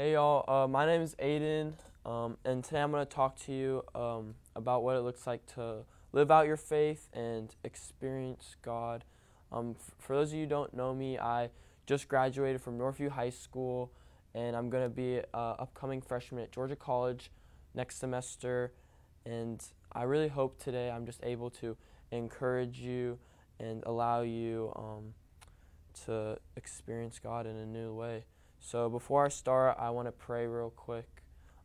Hey 0.00 0.14
y'all, 0.14 0.46
uh, 0.48 0.66
my 0.66 0.86
name 0.86 1.02
is 1.02 1.14
Aiden, 1.16 1.74
um, 2.06 2.38
and 2.46 2.64
today 2.64 2.80
I'm 2.80 2.90
going 2.90 3.06
to 3.06 3.14
talk 3.14 3.38
to 3.40 3.52
you 3.52 3.82
um, 3.94 4.34
about 4.56 4.82
what 4.82 4.96
it 4.96 5.00
looks 5.00 5.26
like 5.26 5.44
to 5.56 5.84
live 6.12 6.30
out 6.30 6.46
your 6.46 6.56
faith 6.56 7.10
and 7.12 7.54
experience 7.64 8.56
God. 8.62 9.04
Um, 9.52 9.76
f- 9.78 9.94
for 9.98 10.16
those 10.16 10.30
of 10.30 10.36
you 10.36 10.44
who 10.44 10.48
don't 10.48 10.72
know 10.72 10.94
me, 10.94 11.18
I 11.18 11.50
just 11.86 12.08
graduated 12.08 12.62
from 12.62 12.78
Northview 12.78 13.10
High 13.10 13.28
School, 13.28 13.92
and 14.34 14.56
I'm 14.56 14.70
going 14.70 14.84
to 14.84 14.88
be 14.88 15.16
an 15.16 15.24
upcoming 15.34 16.00
freshman 16.00 16.44
at 16.44 16.50
Georgia 16.50 16.76
College 16.76 17.30
next 17.74 17.98
semester. 17.98 18.72
And 19.26 19.62
I 19.92 20.04
really 20.04 20.28
hope 20.28 20.58
today 20.58 20.90
I'm 20.90 21.04
just 21.04 21.20
able 21.22 21.50
to 21.50 21.76
encourage 22.10 22.78
you 22.80 23.18
and 23.58 23.82
allow 23.84 24.22
you 24.22 24.72
um, 24.76 25.12
to 26.06 26.38
experience 26.56 27.18
God 27.22 27.46
in 27.46 27.54
a 27.54 27.66
new 27.66 27.92
way. 27.92 28.24
So 28.60 28.88
before 28.88 29.24
I 29.24 29.30
start, 29.30 29.76
I 29.80 29.90
want 29.90 30.06
to 30.06 30.12
pray 30.12 30.46
real 30.46 30.70
quick. 30.70 31.08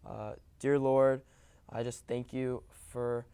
Uh, 0.07 0.33
dear 0.59 0.79
Lord, 0.79 1.21
I 1.69 1.83
just 1.83 2.07
thank 2.07 2.33
you 2.33 2.63
for 2.89 3.25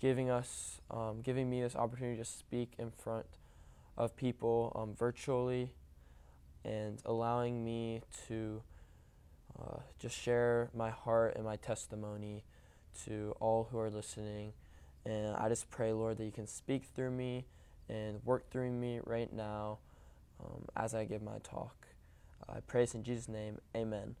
giving 0.00 0.28
us, 0.28 0.80
um, 0.90 1.22
giving 1.22 1.48
me 1.48 1.62
this 1.62 1.76
opportunity 1.76 2.18
to 2.18 2.24
speak 2.24 2.72
in 2.76 2.90
front 2.90 3.26
of 3.96 4.16
people 4.16 4.72
um, 4.74 4.94
virtually, 4.94 5.72
and 6.64 7.00
allowing 7.06 7.64
me 7.64 8.02
to 8.26 8.62
uh, 9.58 9.78
just 9.98 10.18
share 10.18 10.68
my 10.74 10.90
heart 10.90 11.34
and 11.36 11.44
my 11.44 11.56
testimony 11.56 12.42
to 13.04 13.34
all 13.38 13.68
who 13.70 13.78
are 13.78 13.90
listening. 13.90 14.52
And 15.06 15.36
I 15.36 15.48
just 15.48 15.70
pray, 15.70 15.92
Lord, 15.92 16.18
that 16.18 16.24
you 16.24 16.32
can 16.32 16.48
speak 16.48 16.84
through 16.94 17.12
me 17.12 17.46
and 17.88 18.20
work 18.24 18.50
through 18.50 18.72
me 18.72 19.00
right 19.04 19.32
now 19.32 19.78
um, 20.42 20.64
as 20.76 20.94
I 20.94 21.04
give 21.04 21.22
my 21.22 21.38
talk. 21.42 21.86
I 22.48 22.60
pray 22.60 22.86
in 22.94 23.02
Jesus' 23.02 23.28
name. 23.28 23.58
Amen. 23.76 24.16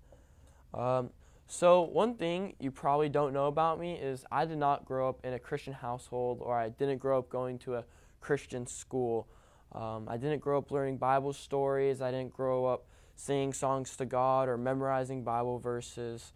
Um, 0.72 1.10
so, 1.46 1.82
one 1.82 2.14
thing 2.14 2.54
you 2.58 2.70
probably 2.70 3.08
don't 3.08 3.32
know 3.32 3.46
about 3.46 3.78
me 3.78 3.94
is 3.94 4.24
I 4.32 4.44
did 4.46 4.58
not 4.58 4.84
grow 4.84 5.08
up 5.08 5.20
in 5.24 5.34
a 5.34 5.38
Christian 5.38 5.74
household 5.74 6.38
or 6.40 6.58
I 6.58 6.70
didn't 6.70 6.98
grow 6.98 7.18
up 7.18 7.28
going 7.28 7.58
to 7.60 7.76
a 7.76 7.84
Christian 8.20 8.66
school. 8.66 9.28
Um, 9.72 10.08
I 10.08 10.16
didn't 10.16 10.40
grow 10.40 10.58
up 10.58 10.70
learning 10.70 10.96
Bible 10.96 11.32
stories. 11.32 12.00
I 12.00 12.10
didn't 12.10 12.32
grow 12.32 12.64
up 12.64 12.86
singing 13.14 13.52
songs 13.52 13.96
to 13.96 14.06
God 14.06 14.48
or 14.48 14.56
memorizing 14.56 15.22
Bible 15.22 15.58
verses. 15.58 16.32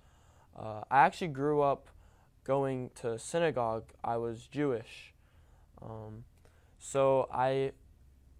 Uh, 0.57 0.83
I 0.91 0.99
actually 0.99 1.29
grew 1.29 1.63
up 1.63 1.89
going 2.45 2.91
to 2.97 3.19
synagogue. 3.19 3.85
I 4.05 4.17
was 4.17 4.47
Jewish. 4.47 5.15
Um, 5.81 6.25
so 6.79 7.29
I 7.33 7.73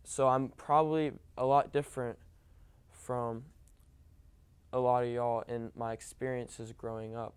so 0.05 0.29
I'm 0.29 0.49
probably 0.49 1.13
a 1.37 1.45
lot 1.45 1.73
different 1.73 2.19
from 3.09 3.43
a 4.71 4.79
lot 4.79 5.03
of 5.03 5.09
y'all 5.09 5.43
in 5.49 5.73
my 5.75 5.95
experiences 5.95 6.75
growing 6.77 7.17
up. 7.17 7.35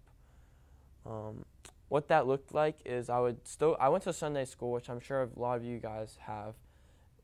Um, 1.05 1.45
what 1.87 2.09
that 2.09 2.27
looked 2.27 2.53
like 2.53 2.79
is 2.85 3.09
I 3.09 3.19
would 3.21 3.47
still 3.47 3.77
I 3.79 3.87
went 3.87 4.03
to 4.03 4.11
Sunday 4.11 4.43
school, 4.43 4.73
which 4.73 4.89
I'm 4.89 4.99
sure 4.99 5.21
a 5.21 5.39
lot 5.39 5.55
of 5.55 5.63
you 5.63 5.79
guys 5.79 6.17
have, 6.27 6.55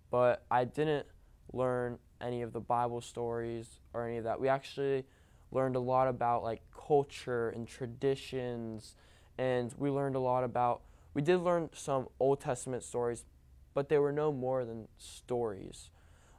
but 0.09 0.45
I 0.49 0.63
didn't 0.63 1.07
learn 1.51 1.99
any 2.21 2.41
of 2.41 2.53
the 2.53 2.61
Bible 2.61 3.01
stories 3.01 3.81
or 3.93 4.07
any 4.07 4.15
of 4.15 4.23
that. 4.23 4.39
We 4.39 4.47
actually 4.47 5.03
learned 5.51 5.75
a 5.75 5.81
lot 5.81 6.07
about 6.07 6.41
like 6.41 6.61
culture 6.71 7.49
and 7.49 7.67
traditions, 7.67 8.95
and 9.37 9.73
we 9.77 9.89
learned 9.89 10.15
a 10.15 10.19
lot 10.19 10.45
about. 10.45 10.83
We 11.13 11.21
did 11.21 11.39
learn 11.39 11.69
some 11.73 12.07
Old 12.17 12.39
Testament 12.39 12.83
stories, 12.83 13.25
but 13.73 13.89
they 13.89 13.97
were 13.97 14.13
no 14.13 14.31
more 14.31 14.63
than 14.63 14.87
stories. 14.97 15.89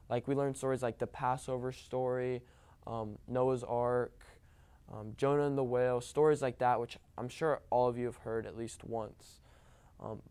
Like 0.08 0.26
we 0.26 0.34
learned 0.34 0.56
stories 0.56 0.82
like 0.82 0.98
the 0.98 1.06
Passover 1.06 1.72
story, 1.72 2.42
um, 2.86 3.18
Noah's 3.26 3.62
Ark, 3.62 4.18
um, 4.92 5.12
Jonah 5.16 5.46
and 5.46 5.58
the 5.58 5.64
whale, 5.64 6.00
stories 6.00 6.40
like 6.40 6.58
that, 6.58 6.80
which 6.80 6.96
I'm 7.16 7.28
sure 7.28 7.60
all 7.70 7.88
of 7.88 7.98
you 7.98 8.06
have 8.06 8.16
heard 8.16 8.46
at 8.46 8.56
least 8.56 8.84
once. 8.84 9.40
Um, 10.00 10.22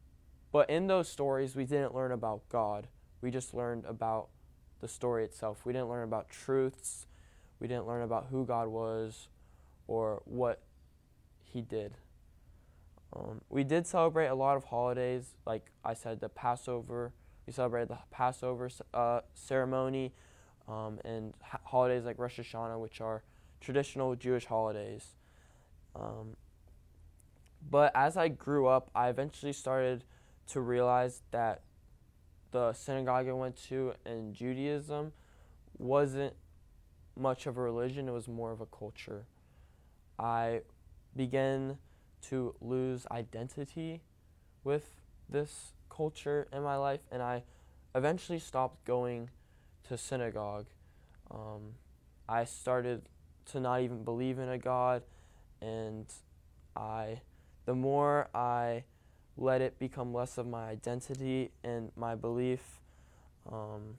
but 0.51 0.69
in 0.69 0.87
those 0.87 1.07
stories, 1.07 1.55
we 1.55 1.65
didn't 1.65 1.93
learn 1.93 2.11
about 2.11 2.41
God. 2.49 2.87
We 3.21 3.29
just 3.29 3.53
learned 3.53 3.85
about 3.85 4.29
the 4.79 4.87
story 4.87 5.23
itself. 5.23 5.65
We 5.65 5.73
didn't 5.73 5.89
learn 5.89 6.03
about 6.03 6.29
truths. 6.29 7.05
We 7.59 7.67
didn't 7.67 7.87
learn 7.87 8.01
about 8.01 8.27
who 8.31 8.45
God 8.45 8.67
was 8.67 9.27
or 9.87 10.21
what 10.25 10.61
He 11.43 11.61
did. 11.61 11.93
Um, 13.15 13.41
we 13.49 13.63
did 13.63 13.87
celebrate 13.87 14.27
a 14.27 14.35
lot 14.35 14.57
of 14.57 14.65
holidays, 14.65 15.35
like 15.45 15.71
I 15.83 15.93
said, 15.93 16.19
the 16.19 16.29
Passover 16.29 17.13
we 17.47 17.53
celebrated 17.53 17.87
the 17.87 17.97
Passover 18.11 18.69
uh, 18.93 19.21
ceremony 19.33 20.13
um, 20.67 20.99
and 21.05 21.33
ha- 21.41 21.61
holidays 21.63 22.03
like 22.03 22.19
Rosh 22.19 22.39
Hashanah, 22.39 22.79
which 22.79 22.99
are 22.99 23.23
traditional 23.61 24.15
Jewish 24.15 24.45
holidays. 24.45 25.15
Um, 25.95 26.35
but 27.69 27.91
as 27.95 28.17
I 28.17 28.27
grew 28.27 28.67
up, 28.67 28.91
I 28.93 29.07
eventually 29.07 29.53
started 29.53 30.03
to 30.49 30.59
realize 30.59 31.21
that 31.31 31.61
the 32.51 32.73
synagogue 32.73 33.27
I 33.27 33.33
went 33.33 33.55
to 33.69 33.93
in 34.05 34.33
Judaism 34.33 35.13
wasn't 35.77 36.33
much 37.15 37.47
of 37.47 37.57
a 37.57 37.61
religion, 37.61 38.07
it 38.07 38.11
was 38.11 38.27
more 38.27 38.51
of 38.51 38.61
a 38.61 38.65
culture. 38.65 39.25
I 40.19 40.61
began 41.15 41.77
to 42.29 42.55
lose 42.61 43.07
identity 43.09 44.01
with 44.63 44.97
this 45.29 45.73
culture 45.97 46.47
in 46.53 46.61
my 46.61 46.77
life, 46.77 47.01
and 47.11 47.21
I 47.23 47.43
eventually 47.95 48.39
stopped 48.39 48.85
going 48.85 49.29
to 49.87 49.97
synagogue. 49.97 50.67
Um, 51.31 51.73
I 52.29 52.45
started 52.45 53.01
to 53.47 53.59
not 53.59 53.81
even 53.81 54.03
believe 54.03 54.37
in 54.37 54.47
a 54.47 54.57
God, 54.59 55.01
and 55.61 56.05
I, 56.75 57.21
the 57.65 57.73
more 57.73 58.29
I 58.33 58.83
let 59.35 59.61
it 59.61 59.79
become 59.79 60.13
less 60.13 60.37
of 60.37 60.47
my 60.47 60.69
identity 60.69 61.51
and 61.63 61.91
my 61.95 62.15
belief, 62.15 62.79
um, 63.51 63.97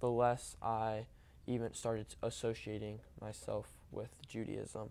the 0.00 0.10
less 0.10 0.56
I 0.62 1.06
even 1.46 1.74
started 1.74 2.06
associating 2.22 3.00
myself 3.20 3.66
with 3.92 4.10
Judaism. 4.26 4.90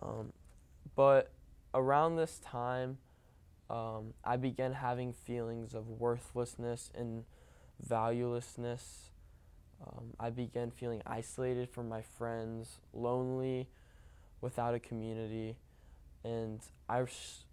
Um, 0.00 0.32
but 0.94 1.30
around 1.74 2.16
this 2.16 2.38
time, 2.38 2.98
um, 3.70 4.14
I 4.24 4.36
began 4.36 4.72
having 4.72 5.12
feelings 5.12 5.74
of 5.74 5.88
worthlessness 5.88 6.90
and 6.92 7.24
valuelessness. 7.88 9.10
Um, 9.86 10.14
I 10.18 10.30
began 10.30 10.72
feeling 10.72 11.02
isolated 11.06 11.70
from 11.70 11.88
my 11.88 12.02
friends, 12.02 12.80
lonely, 12.92 13.68
without 14.40 14.74
a 14.74 14.80
community, 14.80 15.56
and 16.24 16.60
I 16.88 17.04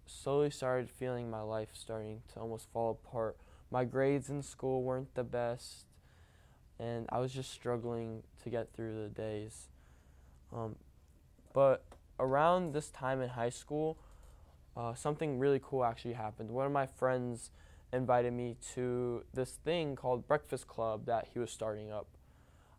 slowly 0.06 0.50
started 0.50 0.90
feeling 0.90 1.30
my 1.30 1.40
life 1.40 1.68
starting 1.72 2.22
to 2.32 2.40
almost 2.40 2.68
fall 2.72 2.90
apart. 2.90 3.36
My 3.70 3.84
grades 3.84 4.28
in 4.28 4.42
school 4.42 4.82
weren't 4.82 5.14
the 5.14 5.24
best, 5.24 5.86
and 6.80 7.06
I 7.10 7.20
was 7.20 7.32
just 7.32 7.52
struggling 7.52 8.24
to 8.42 8.50
get 8.50 8.72
through 8.74 9.02
the 9.02 9.08
days. 9.08 9.68
Um, 10.52 10.76
but 11.52 11.84
around 12.18 12.72
this 12.72 12.90
time 12.90 13.20
in 13.20 13.30
high 13.30 13.50
school, 13.50 13.98
uh, 14.78 14.94
something 14.94 15.40
really 15.40 15.60
cool 15.62 15.84
actually 15.84 16.14
happened. 16.14 16.50
One 16.50 16.64
of 16.64 16.72
my 16.72 16.86
friends 16.86 17.50
invited 17.92 18.32
me 18.32 18.56
to 18.74 19.24
this 19.34 19.58
thing 19.64 19.96
called 19.96 20.28
Breakfast 20.28 20.68
Club 20.68 21.06
that 21.06 21.28
he 21.32 21.40
was 21.40 21.50
starting 21.50 21.90
up. 21.90 22.06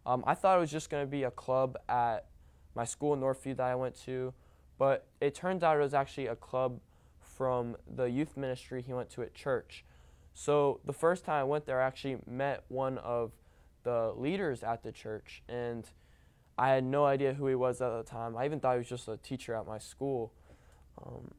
Um, 0.06 0.24
I 0.26 0.34
thought 0.34 0.58
it 0.58 0.62
was 0.62 0.72
just 0.72 0.90
going 0.90 1.06
to 1.06 1.12
be 1.12 1.24
a 1.24 1.32
club 1.32 1.78
at 1.90 2.28
my 2.74 2.86
school 2.86 3.14
in 3.14 3.20
Northview 3.20 3.58
that 3.58 3.66
I 3.66 3.76
went 3.76 4.00
to, 4.06 4.34
but 4.78 5.08
it 5.20 5.36
turns 5.36 5.62
out 5.62 5.76
it 5.76 5.82
was 5.82 5.94
actually 5.94 6.28
a 6.28 6.38
club 6.38 6.80
from 7.20 7.76
the 7.96 8.06
youth 8.06 8.38
ministry 8.38 8.82
he 8.82 8.94
went 8.94 9.10
to 9.12 9.22
at 9.24 9.34
church. 9.34 9.84
So 10.34 10.80
the 10.86 10.94
first 10.94 11.26
time 11.26 11.42
I 11.42 11.44
went 11.44 11.66
there, 11.66 11.82
I 11.82 11.88
actually 11.88 12.18
met 12.26 12.64
one 12.70 12.98
of 13.00 13.34
the 13.84 14.14
leaders 14.16 14.64
at 14.64 14.84
the 14.84 14.94
church, 14.94 15.44
and 15.50 15.86
I 16.58 16.70
had 16.70 16.86
no 16.86 17.06
idea 17.06 17.34
who 17.34 17.48
he 17.48 17.56
was 17.56 17.82
at 17.82 17.90
the 17.90 18.04
time. 18.04 18.38
I 18.38 18.46
even 18.46 18.62
thought 18.62 18.74
he 18.74 18.78
was 18.78 18.88
just 18.88 19.10
a 19.10 19.18
teacher 19.18 19.54
at 19.54 19.68
my 19.68 19.80
school. 19.80 20.32
Um, 21.06 21.32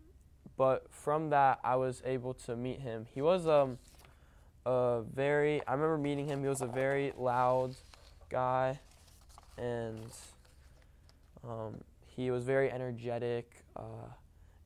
but 0.61 0.85
from 0.91 1.31
that, 1.31 1.59
I 1.65 1.77
was 1.77 2.03
able 2.05 2.35
to 2.35 2.55
meet 2.55 2.81
him. 2.81 3.07
He 3.15 3.23
was 3.23 3.47
um, 3.47 3.79
a 4.67 5.01
very, 5.01 5.67
I 5.67 5.73
remember 5.73 5.97
meeting 5.97 6.27
him, 6.27 6.43
he 6.43 6.49
was 6.49 6.61
a 6.61 6.67
very 6.67 7.15
loud 7.17 7.77
guy, 8.29 8.79
and 9.57 10.13
um, 11.43 11.81
he 12.07 12.31
was 12.31 12.45
very 12.45 12.71
energetic, 12.71 13.65
uh, 13.75 14.11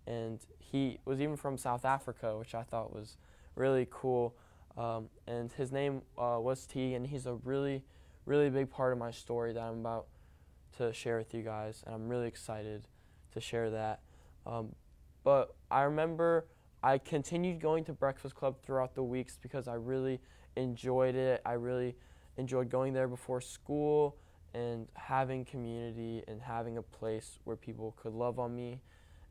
and 0.09 0.41
he 0.59 0.99
was 1.05 1.21
even 1.21 1.37
from 1.37 1.57
South 1.57 1.85
Africa, 1.85 2.37
which 2.41 2.57
I 2.57 2.65
thought 2.65 2.93
was 2.93 3.17
really 3.55 3.87
cool. 3.89 4.35
Um, 4.77 5.09
and 5.29 5.53
his 5.53 5.71
name 5.71 6.03
uh, 6.19 6.39
was 6.41 6.67
T, 6.67 6.95
and 6.95 7.07
he's 7.07 7.27
a 7.27 7.35
really, 7.35 7.85
really 8.27 8.51
big 8.51 8.69
part 8.69 8.93
of 8.93 8.99
my 8.99 9.13
story 9.13 9.53
that 9.53 9.63
I'm 9.63 9.79
about 9.79 10.07
to 10.79 10.93
share 10.93 11.19
with 11.19 11.33
you 11.33 11.43
guys, 11.43 11.85
and 11.87 11.95
I'm 11.95 12.09
really 12.09 12.27
excited 12.27 12.89
to 13.33 13.41
share 13.41 13.71
that. 13.71 14.01
Um, 14.45 14.75
but 15.25 15.55
I 15.75 15.83
remember 15.83 16.47
I 16.85 16.99
continued 16.99 17.61
going 17.61 17.85
to 17.87 17.93
Breakfast 17.93 18.37
Club 18.37 18.55
throughout 18.63 18.95
the 18.95 19.03
weeks 19.03 19.37
because 19.43 19.67
I 19.67 19.75
really 19.75 20.21
enjoyed 20.55 21.17
it. 21.17 21.43
I 21.45 21.55
really 21.55 21.97
enjoyed 22.37 22.71
going 22.71 22.93
there 22.93 23.09
before 23.09 23.41
school 23.41 24.17
and 24.55 24.87
having 24.95 25.45
community 25.45 26.23
and 26.29 26.41
having 26.41 26.79
a 26.79 26.83
place 26.83 27.41
where 27.43 27.57
people 27.57 27.93
could 28.01 28.13
love 28.13 28.39
on 28.39 28.55
me 28.55 28.83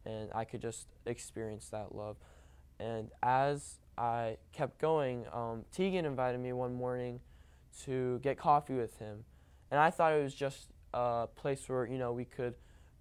and 0.06 0.32
I 0.36 0.44
could 0.44 0.62
just 0.62 0.88
experience 1.06 1.70
that 1.70 1.96
love. 1.96 2.18
And 2.78 3.10
as 3.24 3.80
I 3.98 4.36
kept 4.52 4.82
going, 4.82 5.26
um, 5.32 5.64
Tegan 5.72 6.04
invited 6.04 6.42
me 6.42 6.52
one 6.52 6.74
morning 6.74 7.22
to 7.86 8.20
get 8.20 8.38
coffee 8.38 8.74
with 8.74 8.98
him. 8.98 9.24
And 9.72 9.80
I 9.80 9.92
thought 9.92 10.12
it 10.12 10.22
was 10.22 10.36
just 10.36 10.74
a 10.94 11.30
place 11.38 11.70
where, 11.70 11.86
you 11.86 11.98
know, 11.98 12.12
we 12.12 12.26
could 12.26 12.56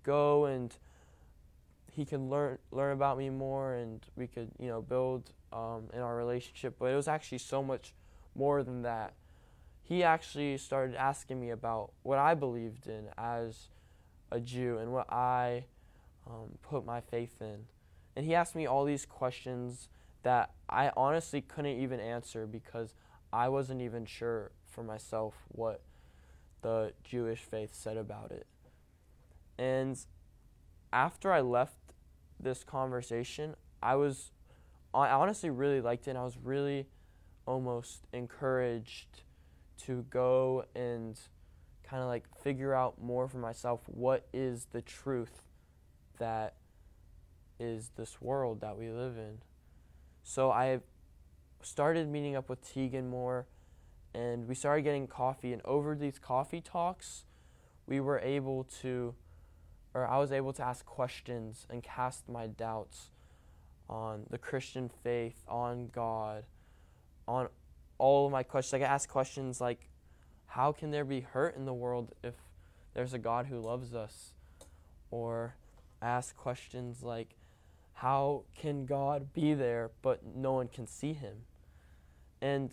go 0.05 0.45
and 0.45 0.73
he 1.95 2.07
could 2.07 2.21
learn 2.21 2.59
learn 2.71 2.93
about 2.93 3.19
me 3.19 3.29
more 3.31 3.75
and 3.75 4.05
we 4.17 4.27
could, 4.27 4.51
you 4.59 4.69
know, 4.69 4.81
build 4.81 5.31
um, 5.53 5.85
in 5.93 6.01
our 6.01 6.17
relationship. 6.17 6.77
But 6.79 6.87
it 6.87 6.97
was 6.97 7.07
actually 7.07 7.39
so 7.39 7.63
much 7.63 7.95
more 8.35 8.63
than 8.63 8.83
that. 8.83 9.13
He 9.83 10.03
actually 10.03 10.57
started 10.57 10.97
asking 10.97 11.41
me 11.41 11.51
about 11.51 11.93
what 12.03 12.19
I 12.19 12.35
believed 12.35 12.87
in 12.87 13.09
as 13.19 13.69
a 14.31 14.41
Jew 14.41 14.79
and 14.79 14.93
what 14.93 15.13
I 15.13 15.65
um, 16.27 16.59
put 16.63 16.87
my 16.87 17.01
faith 17.01 17.37
in. 17.41 17.67
And 18.17 18.25
he 18.25 18.35
asked 18.35 18.55
me 18.55 18.67
all 18.67 18.85
these 18.85 19.05
questions 19.05 19.89
that 20.23 20.53
I 20.69 20.93
honestly 20.97 21.43
couldn't 21.43 21.79
even 21.79 22.01
answer 22.01 22.47
because 22.47 22.95
I 23.33 23.49
wasn't 23.49 23.83
even 23.83 24.07
sure 24.07 24.53
for 24.67 24.83
myself 24.83 25.35
what 25.49 25.83
the 26.63 26.93
Jewish 27.05 27.41
faith 27.41 27.75
said 27.75 27.97
about 27.97 28.31
it. 28.31 28.47
And 29.59 29.99
after 30.93 31.33
I 31.33 31.41
left 31.41 31.77
this 32.39 32.65
conversation, 32.65 33.55
I 33.83 33.97
was 33.97 34.31
I 34.95 35.09
honestly 35.09 35.49
really 35.49 35.81
liked 35.81 36.07
it 36.07 36.11
and 36.11 36.19
I 36.19 36.25
was 36.25 36.37
really 36.37 36.87
almost 37.47 38.07
encouraged 38.13 39.23
to 39.79 40.05
go 40.11 40.65
and 40.75 41.19
kind 41.83 42.03
of 42.03 42.09
like 42.09 42.25
figure 42.43 42.75
out 42.75 43.01
more 43.01 43.27
for 43.27 43.39
myself 43.39 43.81
what 43.87 44.29
is 44.33 44.67
the 44.73 44.83
truth 44.83 45.43
that 46.19 46.55
is 47.59 47.93
this 47.97 48.21
world 48.21 48.61
that 48.61 48.77
we 48.77 48.91
live 48.91 49.17
in. 49.17 49.39
So 50.23 50.51
I 50.51 50.81
started 51.63 52.09
meeting 52.09 52.37
up 52.37 52.49
with 52.49 52.61
Tegan 52.71 53.09
more 53.09 53.47
and 54.15 54.47
we 54.47 54.55
started 54.55 54.83
getting 54.83 55.07
coffee 55.07 55.53
and 55.53 55.63
over 55.65 55.95
these 55.95 56.19
coffee 56.19 56.61
talks 56.61 57.25
we 57.87 57.99
were 57.99 58.19
able 58.21 58.65
to 58.65 59.15
or 59.95 60.07
I 60.07 60.19
was 60.19 60.33
able 60.33 60.53
to 60.55 60.63
ask 60.63 60.85
questions 60.87 61.67
and 61.69 61.83
cast 61.83 62.29
my 62.29 62.47
doubts 62.47 63.11
on 63.89 64.25
the 64.31 64.39
Christian 64.39 64.91
faith, 65.03 65.45
on 65.49 65.89
God, 65.93 66.45
on 67.29 67.49
all 67.99 68.27
of 68.27 68.33
my 68.33 68.43
questions. 68.43 68.83
I 68.83 68.87
ask 68.87 69.09
questions 69.09 69.61
like 69.61 69.89
how 70.47 70.73
can 70.73 70.91
there 70.91 71.05
be 71.05 71.21
hurt 71.21 71.57
in 71.57 71.65
the 71.65 71.75
world 71.75 72.15
if 72.23 72.35
there's 72.95 73.15
a 73.15 73.19
God 73.19 73.47
who 73.47 73.59
loves 73.59 73.95
us? 73.95 74.35
Or 75.11 75.57
ask 76.01 76.37
questions 76.37 77.03
like 77.03 77.37
how 77.95 78.45
can 78.57 78.87
God 78.87 79.33
be 79.33 79.55
there 79.55 79.91
but 80.01 80.25
no 80.25 80.53
one 80.53 80.69
can 80.69 80.87
see 80.87 81.13
him? 81.13 81.43
And 82.41 82.71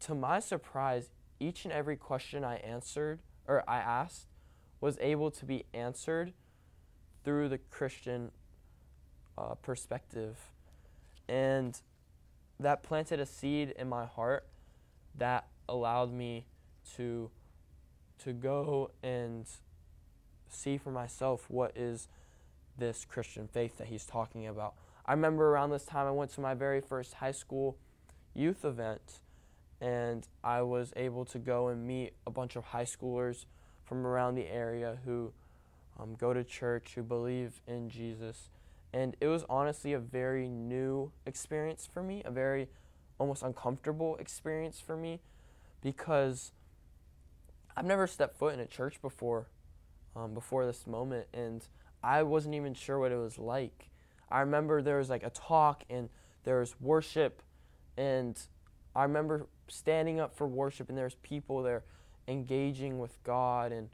to 0.00 0.14
my 0.14 0.40
surprise, 0.40 1.10
each 1.38 1.64
and 1.64 1.72
every 1.72 1.96
question 1.96 2.42
I 2.42 2.56
answered 2.56 3.20
or 3.46 3.62
I 3.68 3.78
asked 3.78 4.28
was 4.80 4.98
able 5.00 5.30
to 5.30 5.44
be 5.44 5.64
answered 5.72 6.32
through 7.24 7.48
the 7.48 7.58
Christian 7.58 8.30
uh, 9.36 9.54
perspective. 9.54 10.38
And 11.28 11.80
that 12.60 12.82
planted 12.82 13.20
a 13.20 13.26
seed 13.26 13.74
in 13.78 13.88
my 13.88 14.06
heart 14.06 14.46
that 15.16 15.46
allowed 15.68 16.12
me 16.12 16.46
to 16.96 17.30
to 18.18 18.32
go 18.32 18.90
and 19.02 19.46
see 20.48 20.78
for 20.78 20.90
myself 20.90 21.46
what 21.48 21.76
is 21.76 22.08
this 22.78 23.04
Christian 23.04 23.48
faith 23.48 23.76
that 23.78 23.88
he's 23.88 24.04
talking 24.04 24.46
about. 24.46 24.74
I 25.04 25.12
remember 25.12 25.50
around 25.50 25.70
this 25.70 25.84
time 25.84 26.06
I 26.06 26.10
went 26.12 26.30
to 26.32 26.40
my 26.40 26.54
very 26.54 26.80
first 26.80 27.14
high 27.14 27.32
school 27.32 27.76
youth 28.34 28.64
event 28.64 29.20
and 29.80 30.26
I 30.42 30.62
was 30.62 30.92
able 30.96 31.24
to 31.26 31.38
go 31.38 31.68
and 31.68 31.86
meet 31.86 32.14
a 32.26 32.30
bunch 32.30 32.56
of 32.56 32.64
high 32.64 32.84
schoolers 32.84 33.44
from 33.84 34.06
around 34.06 34.36
the 34.36 34.46
area 34.46 34.98
who 35.04 35.32
um, 35.98 36.14
go 36.14 36.32
to 36.32 36.44
church, 36.44 36.92
who 36.94 37.02
believe 37.02 37.60
in 37.66 37.88
Jesus. 37.88 38.50
And 38.92 39.16
it 39.20 39.26
was 39.26 39.44
honestly 39.48 39.92
a 39.92 39.98
very 39.98 40.48
new 40.48 41.10
experience 41.26 41.88
for 41.92 42.02
me, 42.02 42.22
a 42.24 42.30
very 42.30 42.68
almost 43.18 43.42
uncomfortable 43.42 44.16
experience 44.16 44.80
for 44.80 44.96
me 44.96 45.20
because 45.82 46.52
I've 47.76 47.84
never 47.84 48.06
stepped 48.06 48.38
foot 48.38 48.54
in 48.54 48.60
a 48.60 48.66
church 48.66 49.00
before, 49.02 49.48
um, 50.14 50.32
before 50.32 50.64
this 50.64 50.86
moment, 50.86 51.26
and 51.32 51.66
I 52.02 52.22
wasn't 52.22 52.54
even 52.54 52.74
sure 52.74 52.98
what 52.98 53.12
it 53.12 53.16
was 53.16 53.38
like. 53.38 53.90
I 54.30 54.40
remember 54.40 54.80
there 54.80 54.98
was 54.98 55.10
like 55.10 55.24
a 55.24 55.30
talk 55.30 55.84
and 55.90 56.08
there 56.44 56.60
was 56.60 56.74
worship, 56.80 57.42
and 57.96 58.38
I 58.94 59.02
remember 59.02 59.46
standing 59.68 60.20
up 60.20 60.36
for 60.36 60.46
worship, 60.46 60.88
and 60.88 60.96
there's 60.96 61.16
people 61.16 61.62
there 61.62 61.82
engaging 62.28 62.98
with 62.98 63.22
God 63.24 63.72
and 63.72 63.88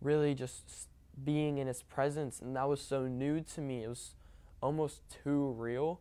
really 0.00 0.34
just 0.34 0.88
being 1.22 1.58
in 1.58 1.66
His 1.66 1.82
presence, 1.82 2.40
and 2.40 2.56
that 2.56 2.68
was 2.68 2.80
so 2.80 3.06
new 3.06 3.40
to 3.40 3.60
me. 3.60 3.84
It 3.84 3.88
was 3.88 4.14
almost 4.60 5.02
too 5.22 5.54
real 5.58 6.00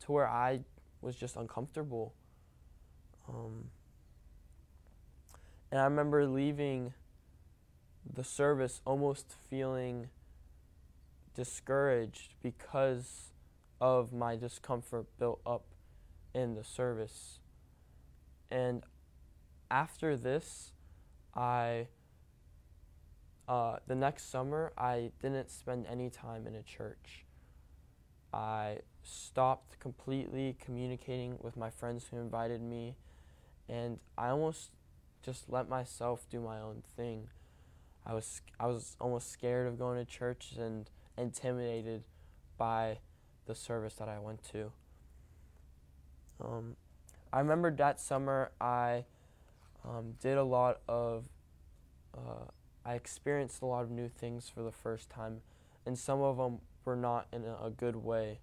to 0.00 0.12
where 0.12 0.28
I 0.28 0.60
was 1.00 1.16
just 1.16 1.36
uncomfortable. 1.36 2.14
Um, 3.28 3.70
and 5.70 5.80
I 5.80 5.84
remember 5.84 6.26
leaving 6.26 6.94
the 8.12 8.22
service 8.22 8.80
almost 8.84 9.34
feeling 9.50 10.08
discouraged 11.34 12.34
because 12.42 13.32
of 13.80 14.12
my 14.12 14.36
discomfort 14.36 15.06
built 15.18 15.40
up 15.44 15.64
in 16.34 16.54
the 16.54 16.64
service. 16.64 17.40
And 18.50 18.84
after 19.70 20.16
this, 20.16 20.72
I 21.34 21.88
uh, 23.48 23.76
the 23.86 23.94
next 23.94 24.30
summer 24.30 24.72
I 24.76 25.10
didn't 25.22 25.50
spend 25.50 25.86
any 25.86 26.10
time 26.10 26.46
in 26.46 26.54
a 26.54 26.62
church. 26.62 27.24
I 28.32 28.78
stopped 29.02 29.78
completely 29.78 30.56
communicating 30.60 31.38
with 31.40 31.56
my 31.56 31.70
friends 31.70 32.06
who 32.10 32.18
invited 32.18 32.60
me, 32.60 32.96
and 33.68 33.98
I 34.18 34.28
almost 34.28 34.70
just 35.22 35.48
let 35.48 35.68
myself 35.68 36.26
do 36.30 36.40
my 36.40 36.60
own 36.60 36.82
thing. 36.96 37.28
I 38.04 38.14
was 38.14 38.42
I 38.60 38.66
was 38.66 38.96
almost 39.00 39.30
scared 39.30 39.66
of 39.66 39.78
going 39.78 39.98
to 39.98 40.04
church 40.04 40.52
and 40.58 40.88
intimidated 41.16 42.04
by 42.58 42.98
the 43.46 43.54
service 43.54 43.94
that 43.94 44.08
I 44.08 44.18
went 44.18 44.42
to. 44.52 44.72
Um, 46.42 46.76
I 47.32 47.40
remember 47.40 47.70
that 47.70 48.00
summer 48.00 48.50
I 48.60 49.04
um, 49.84 50.14
did 50.20 50.36
a 50.36 50.44
lot 50.44 50.80
of, 50.88 51.28
uh, 52.16 52.50
I 52.86 52.94
experienced 52.94 53.62
a 53.62 53.66
lot 53.66 53.82
of 53.82 53.90
new 53.90 54.08
things 54.08 54.48
for 54.48 54.62
the 54.62 54.70
first 54.70 55.10
time, 55.10 55.40
and 55.84 55.98
some 55.98 56.22
of 56.22 56.36
them 56.36 56.60
were 56.84 56.94
not 56.94 57.26
in 57.32 57.44
a, 57.44 57.68
good 57.68 57.96
way. 57.96 58.38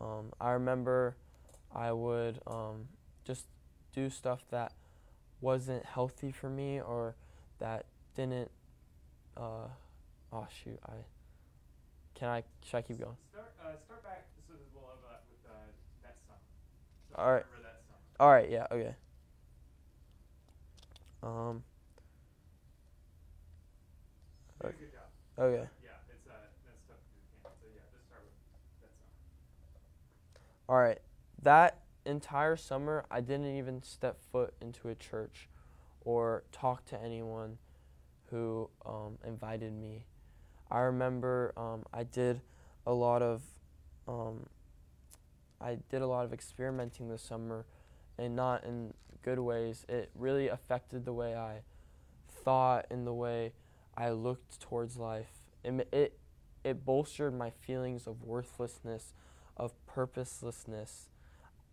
Um, 0.00 0.32
I 0.40 0.52
remember 0.52 1.16
I 1.74 1.92
would 1.92 2.40
um, 2.46 2.88
just 3.24 3.44
do 3.94 4.08
stuff 4.08 4.44
that 4.50 4.72
wasn't 5.42 5.84
healthy 5.84 6.32
for 6.32 6.48
me 6.48 6.80
or 6.80 7.14
that 7.58 7.84
didn't. 8.16 8.50
Uh, 9.36 9.68
oh 10.32 10.46
shoot! 10.64 10.78
I 10.86 10.92
can 12.14 12.28
I 12.28 12.42
should 12.64 12.78
I 12.78 12.82
keep 12.82 12.98
going? 12.98 13.16
Start, 13.32 13.52
uh, 13.60 13.76
start 13.84 14.02
back 14.02 14.24
so 14.48 14.54
that 14.54 14.60
we'll 14.74 14.82
with 14.82 15.50
uh, 15.50 15.52
that 16.02 16.16
song. 16.26 16.36
So 17.10 17.22
All 17.22 17.32
right. 17.32 17.44
Remember 17.44 17.68
that 17.68 17.82
summer. 17.86 17.98
All 18.18 18.30
right. 18.30 18.50
Yeah. 18.50 18.66
Okay. 18.72 18.94
Um. 21.22 21.62
You 24.62 24.68
did 24.68 24.76
a 24.76 24.78
good 24.78 24.92
job. 24.92 25.02
Okay. 25.38 25.68
Yeah, 25.82 25.90
it's 26.08 26.26
uh, 26.26 26.32
that's 26.64 26.80
tough 26.88 27.00
to 27.00 27.08
do. 27.16 27.22
Can't. 27.42 27.54
So 27.60 27.66
yeah, 27.74 27.80
just 27.92 28.06
start 28.06 28.22
with 28.24 28.34
that 28.82 28.92
summer. 28.94 29.08
All 30.68 30.76
right. 30.78 31.00
That 31.42 31.78
entire 32.04 32.56
summer, 32.56 33.04
I 33.10 33.20
didn't 33.20 33.56
even 33.56 33.82
step 33.82 34.18
foot 34.32 34.54
into 34.60 34.88
a 34.88 34.94
church 34.94 35.48
or 36.02 36.44
talk 36.52 36.84
to 36.86 37.02
anyone 37.02 37.58
who 38.30 38.70
um, 38.86 39.18
invited 39.26 39.72
me. 39.72 40.04
I 40.70 40.80
remember 40.80 41.52
um, 41.56 41.84
I 41.92 42.04
did 42.04 42.40
a 42.86 42.92
lot 42.92 43.22
of 43.22 43.42
um, 44.08 44.46
I 45.60 45.78
did 45.90 46.02
a 46.02 46.06
lot 46.06 46.24
of 46.24 46.32
experimenting 46.32 47.08
this 47.08 47.22
summer, 47.22 47.66
and 48.18 48.34
not 48.34 48.64
in 48.64 48.94
good 49.22 49.38
ways. 49.38 49.84
It 49.88 50.10
really 50.14 50.48
affected 50.48 51.04
the 51.04 51.12
way 51.12 51.34
I 51.34 51.60
thought 52.44 52.86
and 52.90 53.06
the 53.06 53.12
way 53.12 53.52
I 53.96 54.10
looked 54.10 54.60
towards 54.60 54.96
life. 54.96 55.30
It 55.62 55.88
it 55.92 56.18
it 56.64 56.84
bolstered 56.84 57.36
my 57.36 57.50
feelings 57.50 58.06
of 58.06 58.22
worthlessness, 58.22 59.12
of 59.56 59.72
purposelessness. 59.86 61.08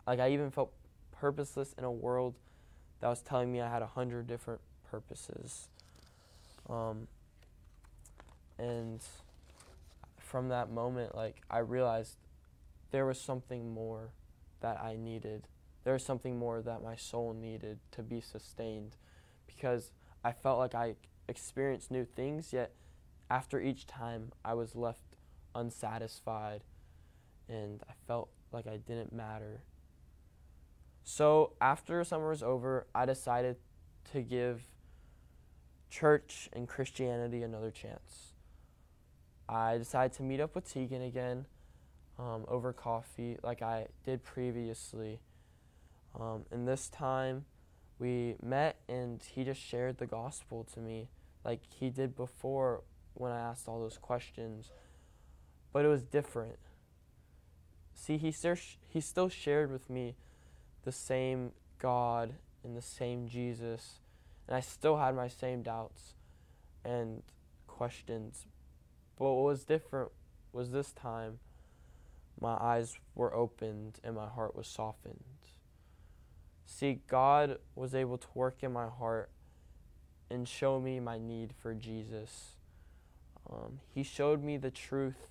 Like 0.06 0.20
I 0.20 0.30
even 0.30 0.50
felt 0.50 0.72
purposeless 1.12 1.74
in 1.76 1.84
a 1.84 1.90
world 1.90 2.34
that 3.00 3.08
was 3.08 3.20
telling 3.20 3.52
me 3.52 3.60
I 3.60 3.70
had 3.70 3.82
a 3.82 3.86
hundred 3.86 4.26
different 4.26 4.60
purposes. 4.90 5.68
Um, 6.68 7.06
and 8.58 9.00
from 10.18 10.48
that 10.48 10.70
moment, 10.70 11.14
like 11.14 11.42
I 11.50 11.58
realized 11.58 12.16
there 12.90 13.06
was 13.06 13.20
something 13.20 13.72
more 13.72 14.10
that 14.60 14.80
I 14.82 14.96
needed. 14.96 15.46
There 15.84 15.92
was 15.92 16.04
something 16.04 16.38
more 16.38 16.60
that 16.62 16.82
my 16.82 16.96
soul 16.96 17.34
needed 17.34 17.78
to 17.92 18.02
be 18.02 18.20
sustained 18.20 18.96
because 19.46 19.92
I 20.24 20.32
felt 20.32 20.58
like 20.58 20.74
I 20.74 20.96
experienced 21.28 21.90
new 21.90 22.04
things, 22.04 22.52
yet 22.52 22.72
after 23.30 23.60
each 23.60 23.86
time 23.86 24.32
I 24.44 24.54
was 24.54 24.74
left 24.74 25.16
unsatisfied 25.54 26.62
and 27.48 27.82
I 27.88 27.92
felt 28.06 28.28
like 28.52 28.66
I 28.66 28.76
didn't 28.76 29.12
matter. 29.12 29.62
So 31.04 31.52
after 31.60 32.02
summer 32.04 32.30
was 32.30 32.42
over, 32.42 32.86
I 32.94 33.06
decided 33.06 33.56
to 34.12 34.22
give 34.22 34.62
church 35.90 36.48
and 36.52 36.68
Christianity 36.68 37.42
another 37.42 37.70
chance. 37.70 38.32
I 39.48 39.78
decided 39.78 40.12
to 40.18 40.22
meet 40.22 40.40
up 40.40 40.54
with 40.54 40.70
Tegan 40.70 41.02
again 41.02 41.46
um, 42.18 42.44
over 42.48 42.72
coffee, 42.72 43.38
like 43.42 43.62
I 43.62 43.86
did 44.04 44.22
previously. 44.22 45.20
Um, 46.18 46.44
and 46.50 46.68
this 46.68 46.88
time 46.88 47.46
we 47.98 48.36
met, 48.42 48.76
and 48.88 49.22
he 49.22 49.44
just 49.44 49.60
shared 49.60 49.98
the 49.98 50.06
gospel 50.06 50.66
to 50.74 50.80
me, 50.80 51.08
like 51.44 51.60
he 51.78 51.90
did 51.90 52.16
before 52.16 52.82
when 53.14 53.32
I 53.32 53.40
asked 53.40 53.68
all 53.68 53.80
those 53.80 53.98
questions. 53.98 54.70
But 55.72 55.84
it 55.84 55.88
was 55.88 56.02
different. 56.02 56.58
See, 57.94 58.16
he, 58.16 58.32
he 58.88 59.00
still 59.00 59.28
shared 59.28 59.70
with 59.70 59.90
me 59.90 60.14
the 60.84 60.92
same 60.92 61.52
God 61.78 62.34
and 62.64 62.76
the 62.76 62.82
same 62.82 63.28
Jesus, 63.28 64.00
and 64.46 64.56
I 64.56 64.60
still 64.60 64.98
had 64.98 65.14
my 65.14 65.28
same 65.28 65.62
doubts 65.62 66.14
and 66.84 67.22
questions. 67.66 68.46
But 69.18 69.24
what 69.24 69.44
was 69.44 69.64
different 69.64 70.10
was 70.52 70.70
this 70.70 70.92
time 70.92 71.40
my 72.40 72.56
eyes 72.60 72.98
were 73.14 73.34
opened 73.34 73.98
and 74.04 74.14
my 74.14 74.28
heart 74.28 74.54
was 74.54 74.66
softened. 74.66 75.24
See, 76.70 77.00
God 77.08 77.58
was 77.74 77.94
able 77.94 78.18
to 78.18 78.28
work 78.34 78.58
in 78.62 78.72
my 78.72 78.86
heart 78.86 79.30
and 80.30 80.46
show 80.46 80.78
me 80.78 81.00
my 81.00 81.18
need 81.18 81.54
for 81.60 81.74
Jesus. 81.74 82.50
Um, 83.50 83.80
he 83.94 84.02
showed 84.02 84.44
me 84.44 84.58
the 84.58 84.70
truth 84.70 85.28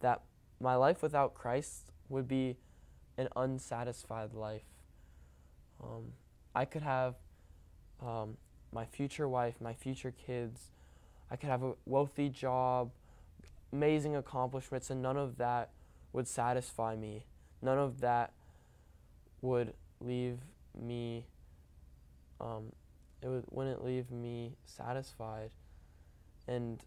that 0.00 0.20
my 0.60 0.76
life 0.76 1.02
without 1.02 1.34
Christ 1.34 1.90
would 2.10 2.28
be 2.28 2.58
an 3.16 3.28
unsatisfied 3.34 4.34
life. 4.34 4.62
Um, 5.82 6.12
I 6.54 6.66
could 6.66 6.82
have 6.82 7.14
um, 8.00 8.36
my 8.70 8.84
future 8.84 9.26
wife, 9.26 9.54
my 9.60 9.72
future 9.72 10.12
kids, 10.26 10.68
I 11.30 11.36
could 11.36 11.48
have 11.48 11.62
a 11.62 11.72
wealthy 11.86 12.28
job, 12.28 12.90
amazing 13.72 14.14
accomplishments, 14.14 14.90
and 14.90 15.00
none 15.00 15.16
of 15.16 15.38
that 15.38 15.70
would 16.12 16.28
satisfy 16.28 16.94
me. 16.94 17.24
None 17.62 17.78
of 17.78 18.00
that 18.00 18.32
would 19.40 19.72
leave 20.00 20.38
me, 20.74 21.26
um, 22.40 22.72
it 23.22 23.28
would, 23.28 23.44
wouldn't 23.50 23.84
leave 23.84 24.10
me 24.10 24.56
satisfied. 24.64 25.50
And 26.46 26.82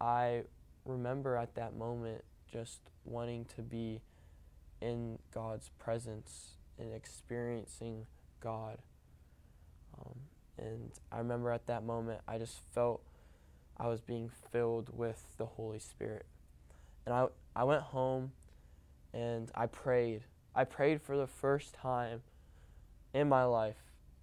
I 0.00 0.42
remember 0.84 1.36
at 1.36 1.54
that 1.56 1.74
moment 1.74 2.24
just 2.50 2.80
wanting 3.04 3.46
to 3.56 3.62
be 3.62 4.00
in 4.80 5.18
God's 5.32 5.70
presence 5.78 6.56
and 6.78 6.94
experiencing 6.94 8.06
God. 8.40 8.78
Um, 9.98 10.14
and 10.58 10.90
I 11.10 11.18
remember 11.18 11.50
at 11.50 11.66
that 11.66 11.84
moment, 11.84 12.20
I 12.28 12.38
just 12.38 12.58
felt 12.74 13.02
I 13.78 13.88
was 13.88 14.00
being 14.00 14.30
filled 14.52 14.90
with 14.96 15.22
the 15.38 15.46
Holy 15.46 15.78
Spirit. 15.78 16.26
And 17.04 17.14
I, 17.14 17.26
I 17.54 17.64
went 17.64 17.82
home 17.82 18.32
and 19.12 19.50
I 19.54 19.66
prayed. 19.66 20.22
I 20.56 20.64
prayed 20.64 21.02
for 21.02 21.18
the 21.18 21.26
first 21.26 21.74
time 21.74 22.22
in 23.12 23.28
my 23.28 23.44
life, 23.44 23.76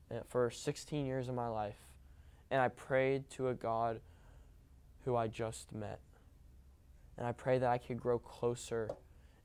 eh, 0.09 0.21
for 0.27 0.49
16 0.49 1.05
years 1.05 1.29
of 1.29 1.35
my 1.35 1.47
life. 1.47 1.77
And 2.49 2.59
I 2.59 2.69
prayed 2.69 3.29
to 3.31 3.49
a 3.49 3.53
God 3.53 4.01
who 5.05 5.15
I 5.15 5.27
just 5.27 5.71
met. 5.71 5.99
And 7.17 7.27
I 7.27 7.33
pray 7.33 7.59
that 7.59 7.69
I 7.69 7.77
could 7.77 7.99
grow 7.99 8.17
closer 8.17 8.89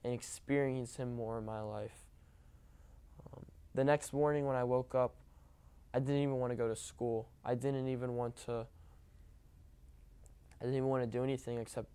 and 0.03 0.15
experience 0.15 0.97
Him 0.97 1.15
more 1.15 1.37
in 1.37 1.45
my 1.45 1.61
life. 1.61 2.07
Um, 3.27 3.45
the 3.75 3.85
next 3.85 4.15
morning 4.15 4.47
when 4.47 4.57
I 4.57 4.65
woke 4.65 4.95
up, 4.95 5.15
I 5.93 5.99
didn't 5.99 6.23
even 6.23 6.37
want 6.37 6.53
to 6.53 6.57
go 6.57 6.69
to 6.69 6.77
school. 6.77 7.29
I 7.45 7.55
didn't 7.55 7.89
even 7.89 8.15
want 8.15 8.37
to. 8.47 8.67
I 10.61 10.65
didn't 10.65 10.77
even 10.77 10.89
want 10.89 11.05
to 11.05 11.19
do 11.19 11.23
anything 11.23 11.59
except 11.59 11.89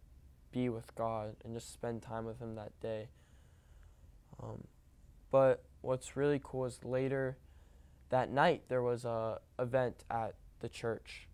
be 0.51 0.69
with 0.69 0.93
God 0.95 1.35
and 1.43 1.53
just 1.55 1.73
spend 1.73 2.03
time 2.03 2.25
with 2.25 2.39
Him 2.39 2.55
that 2.55 2.79
day. 2.79 3.07
Um, 4.41 4.63
but 5.33 5.63
what's 5.81 6.15
really 6.15 6.39
cool 6.43 6.65
is 6.65 6.79
later 6.83 7.37
that 8.09 8.31
night 8.31 8.61
there 8.69 8.83
was 8.83 9.03
a 9.03 9.39
event 9.57 10.03
at 10.11 10.35
the 10.59 10.69
church, 10.69 11.27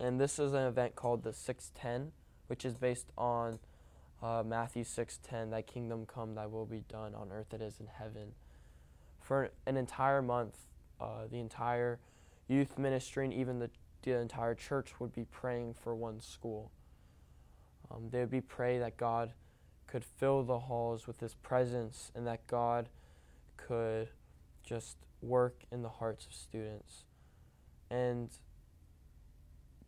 and 0.00 0.20
this 0.20 0.40
is 0.40 0.52
an 0.52 0.64
event 0.64 0.96
called 0.96 1.22
the 1.22 1.32
610, 1.32 2.10
which 2.48 2.64
is 2.64 2.74
based 2.74 3.12
on 3.16 3.60
uh, 4.20 4.42
Matthew 4.44 4.82
6:10, 4.82 5.50
"Thy 5.50 5.62
kingdom 5.62 6.06
come, 6.06 6.34
Thy 6.34 6.46
will 6.46 6.66
be 6.66 6.80
done 6.80 7.14
on 7.14 7.30
earth 7.30 7.54
it 7.54 7.62
is 7.62 7.78
in 7.78 7.86
heaven." 7.86 8.34
For 9.20 9.50
an 9.64 9.76
entire 9.76 10.22
month, 10.22 10.66
uh, 11.00 11.28
the 11.30 11.38
entire 11.38 12.00
youth 12.48 12.76
ministry 12.76 13.26
and 13.26 13.32
even 13.32 13.60
the, 13.60 13.70
the 14.02 14.18
entire 14.18 14.56
church 14.56 14.98
would 14.98 15.14
be 15.14 15.24
praying 15.24 15.74
for 15.74 15.94
one 15.94 16.20
school. 16.20 16.72
Um, 17.92 18.10
they 18.10 18.18
would 18.18 18.30
be 18.30 18.40
praying 18.40 18.80
that 18.80 18.96
God 18.96 19.34
could 19.86 20.04
fill 20.04 20.42
the 20.42 20.58
halls 20.58 21.06
with 21.06 21.20
His 21.20 21.34
presence 21.34 22.10
and 22.16 22.26
that 22.26 22.44
God 22.48 22.88
could 23.66 24.08
just 24.62 24.96
work 25.22 25.64
in 25.72 25.82
the 25.82 25.88
hearts 25.88 26.26
of 26.26 26.34
students. 26.34 27.04
And 27.90 28.30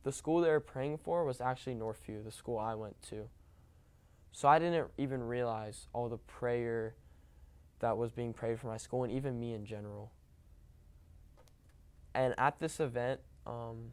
the 0.04 0.12
school 0.12 0.40
they 0.40 0.50
were 0.50 0.60
praying 0.60 0.98
for 0.98 1.24
was 1.24 1.40
actually 1.40 1.74
Northview, 1.74 2.24
the 2.24 2.32
school 2.32 2.58
I 2.58 2.74
went 2.74 3.00
to. 3.10 3.28
So 4.32 4.48
I 4.48 4.58
didn't 4.58 4.88
even 4.98 5.22
realize 5.22 5.88
all 5.92 6.08
the 6.08 6.18
prayer 6.18 6.94
that 7.80 7.96
was 7.96 8.12
being 8.12 8.32
prayed 8.32 8.58
for 8.58 8.66
my 8.66 8.76
school 8.76 9.04
and 9.04 9.12
even 9.12 9.38
me 9.38 9.54
in 9.54 9.64
general. 9.64 10.12
And 12.14 12.34
at 12.38 12.58
this 12.58 12.80
event, 12.80 13.20
um, 13.46 13.92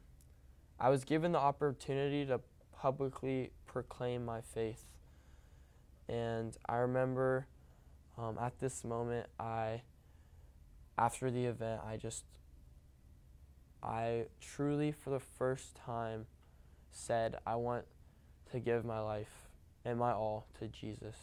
I 0.79 0.89
was 0.89 1.03
given 1.03 1.31
the 1.31 1.39
opportunity 1.39 2.25
to 2.25 2.41
publicly 2.77 3.51
proclaim 3.65 4.25
my 4.25 4.41
faith. 4.41 4.83
And 6.07 6.55
I 6.67 6.77
remember 6.77 7.47
um, 8.17 8.37
at 8.39 8.59
this 8.59 8.83
moment, 8.83 9.27
I, 9.39 9.81
after 10.97 11.29
the 11.29 11.45
event, 11.45 11.81
I 11.85 11.97
just, 11.97 12.23
I 13.83 14.25
truly, 14.39 14.91
for 14.91 15.09
the 15.09 15.19
first 15.19 15.75
time, 15.75 16.27
said, 16.91 17.37
I 17.45 17.55
want 17.55 17.85
to 18.51 18.59
give 18.59 18.85
my 18.85 18.99
life 18.99 19.49
and 19.83 19.99
my 19.99 20.13
all 20.13 20.47
to 20.59 20.67
Jesus. 20.67 21.15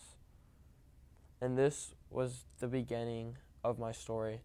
And 1.40 1.56
this 1.56 1.94
was 2.10 2.44
the 2.60 2.68
beginning 2.68 3.36
of 3.64 3.78
my 3.78 3.92
story 3.92 4.42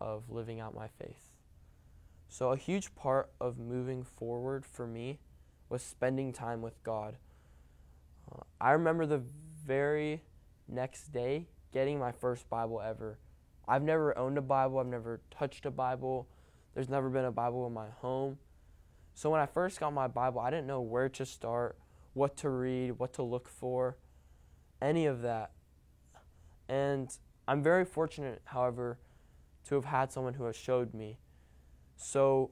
of 0.00 0.24
living 0.28 0.60
out 0.60 0.74
my 0.74 0.88
faith. 0.88 1.30
So, 2.28 2.52
a 2.52 2.56
huge 2.56 2.94
part 2.94 3.30
of 3.40 3.58
moving 3.58 4.04
forward 4.04 4.64
for 4.64 4.86
me 4.86 5.18
was 5.68 5.82
spending 5.82 6.32
time 6.32 6.62
with 6.62 6.82
God. 6.82 7.16
Uh, 8.30 8.42
I 8.60 8.72
remember 8.72 9.06
the 9.06 9.22
very 9.66 10.22
next 10.68 11.12
day 11.12 11.46
getting 11.72 11.98
my 11.98 12.12
first 12.12 12.48
Bible 12.48 12.80
ever. 12.80 13.18
I've 13.68 13.82
never 13.82 14.16
owned 14.18 14.38
a 14.38 14.42
Bible, 14.42 14.78
I've 14.78 14.86
never 14.86 15.20
touched 15.30 15.66
a 15.66 15.70
Bible, 15.70 16.28
there's 16.74 16.88
never 16.88 17.08
been 17.08 17.24
a 17.24 17.32
Bible 17.32 17.66
in 17.66 17.72
my 17.72 17.88
home. 18.00 18.38
So, 19.14 19.30
when 19.30 19.40
I 19.40 19.46
first 19.46 19.80
got 19.80 19.92
my 19.92 20.08
Bible, 20.08 20.40
I 20.40 20.50
didn't 20.50 20.66
know 20.66 20.80
where 20.80 21.08
to 21.10 21.26
start 21.26 21.76
what 22.14 22.36
to 22.38 22.50
read, 22.50 22.92
what 22.98 23.12
to 23.14 23.22
look 23.22 23.48
for, 23.48 23.96
any 24.80 25.06
of 25.06 25.22
that. 25.22 25.52
And 26.68 27.16
I'm 27.46 27.62
very 27.62 27.84
fortunate, 27.84 28.42
however, 28.44 28.98
to 29.68 29.74
have 29.74 29.84
had 29.84 30.12
someone 30.12 30.34
who 30.34 30.44
has 30.44 30.56
showed 30.56 30.94
me. 30.94 31.18
So, 31.96 32.50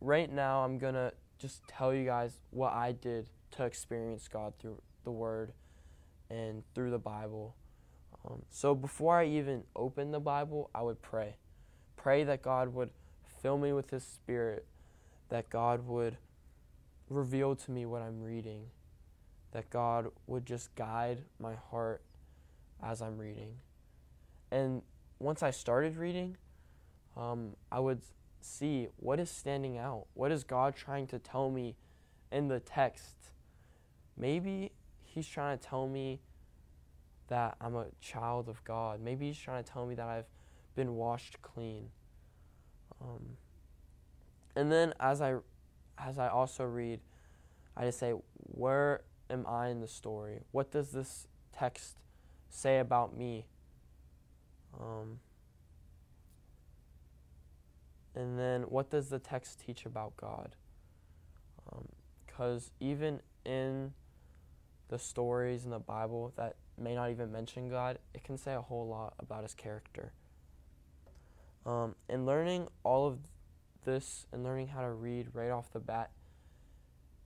right 0.00 0.32
now, 0.32 0.64
I'm 0.64 0.78
going 0.78 0.94
to 0.94 1.12
just 1.38 1.66
tell 1.68 1.94
you 1.94 2.04
guys 2.04 2.38
what 2.50 2.72
I 2.72 2.92
did 2.92 3.28
to 3.52 3.64
experience 3.64 4.28
God 4.28 4.54
through 4.58 4.80
the 5.04 5.10
Word 5.10 5.52
and 6.30 6.62
through 6.74 6.90
the 6.90 6.98
Bible. 6.98 7.54
Um, 8.24 8.42
so, 8.50 8.74
before 8.74 9.18
I 9.18 9.26
even 9.26 9.64
open 9.76 10.10
the 10.10 10.20
Bible, 10.20 10.70
I 10.74 10.82
would 10.82 11.02
pray. 11.02 11.36
Pray 11.96 12.24
that 12.24 12.42
God 12.42 12.74
would 12.74 12.90
fill 13.42 13.58
me 13.58 13.72
with 13.72 13.90
His 13.90 14.04
Spirit, 14.04 14.66
that 15.28 15.50
God 15.50 15.86
would 15.86 16.16
reveal 17.08 17.54
to 17.54 17.70
me 17.70 17.86
what 17.86 18.02
I'm 18.02 18.22
reading, 18.22 18.66
that 19.52 19.68
God 19.70 20.10
would 20.26 20.46
just 20.46 20.74
guide 20.74 21.22
my 21.38 21.54
heart 21.70 22.02
as 22.82 23.02
I'm 23.02 23.18
reading. 23.18 23.56
And 24.50 24.82
once 25.18 25.42
I 25.42 25.50
started 25.50 25.96
reading, 25.96 26.36
um, 27.16 27.56
I 27.70 27.80
would 27.80 28.00
see 28.40 28.88
what 28.96 29.20
is 29.20 29.30
standing 29.30 29.78
out. 29.78 30.06
What 30.14 30.32
is 30.32 30.44
God 30.44 30.76
trying 30.76 31.06
to 31.08 31.18
tell 31.18 31.50
me 31.50 31.76
in 32.30 32.48
the 32.48 32.60
text? 32.60 33.16
Maybe 34.16 34.72
He's 35.14 35.28
trying 35.28 35.58
to 35.58 35.64
tell 35.64 35.86
me 35.86 36.20
that 37.28 37.56
I'm 37.60 37.76
a 37.76 37.86
child 38.00 38.48
of 38.48 38.62
God. 38.64 39.00
Maybe 39.00 39.28
He's 39.28 39.38
trying 39.38 39.62
to 39.62 39.70
tell 39.70 39.86
me 39.86 39.94
that 39.94 40.08
I've 40.08 40.26
been 40.74 40.96
washed 40.96 41.40
clean. 41.40 41.90
Um, 43.00 43.36
and 44.56 44.72
then 44.72 44.92
as 44.98 45.20
I 45.20 45.36
as 45.98 46.18
I 46.18 46.28
also 46.28 46.64
read, 46.64 47.00
I 47.76 47.84
just 47.84 48.00
say, 48.00 48.12
where 48.38 49.02
am 49.30 49.46
I 49.46 49.68
in 49.68 49.80
the 49.80 49.88
story? 49.88 50.40
What 50.50 50.72
does 50.72 50.90
this 50.90 51.28
text 51.52 51.96
say 52.50 52.80
about 52.80 53.16
me? 53.16 53.46
Um, 54.80 55.20
and 58.16 58.38
then 58.38 58.62
what 58.62 58.90
does 58.90 59.10
the 59.10 59.20
text 59.20 59.60
teach 59.64 59.86
about 59.86 60.16
God? 60.16 60.56
Because 62.26 62.66
um, 62.66 62.86
even 62.86 63.20
in 63.44 63.92
the 64.88 64.98
stories 64.98 65.64
in 65.64 65.70
the 65.70 65.78
Bible 65.78 66.32
that 66.36 66.56
may 66.78 66.94
not 66.94 67.10
even 67.10 67.32
mention 67.32 67.68
God, 67.68 67.98
it 68.14 68.24
can 68.24 68.36
say 68.36 68.54
a 68.54 68.60
whole 68.60 68.86
lot 68.86 69.14
about 69.18 69.42
his 69.42 69.54
character. 69.54 70.12
Um, 71.66 71.94
and 72.08 72.26
learning 72.26 72.68
all 72.82 73.06
of 73.06 73.18
this 73.84 74.26
and 74.32 74.44
learning 74.44 74.68
how 74.68 74.82
to 74.82 74.90
read 74.90 75.28
right 75.32 75.50
off 75.50 75.72
the 75.72 75.80
bat 75.80 76.10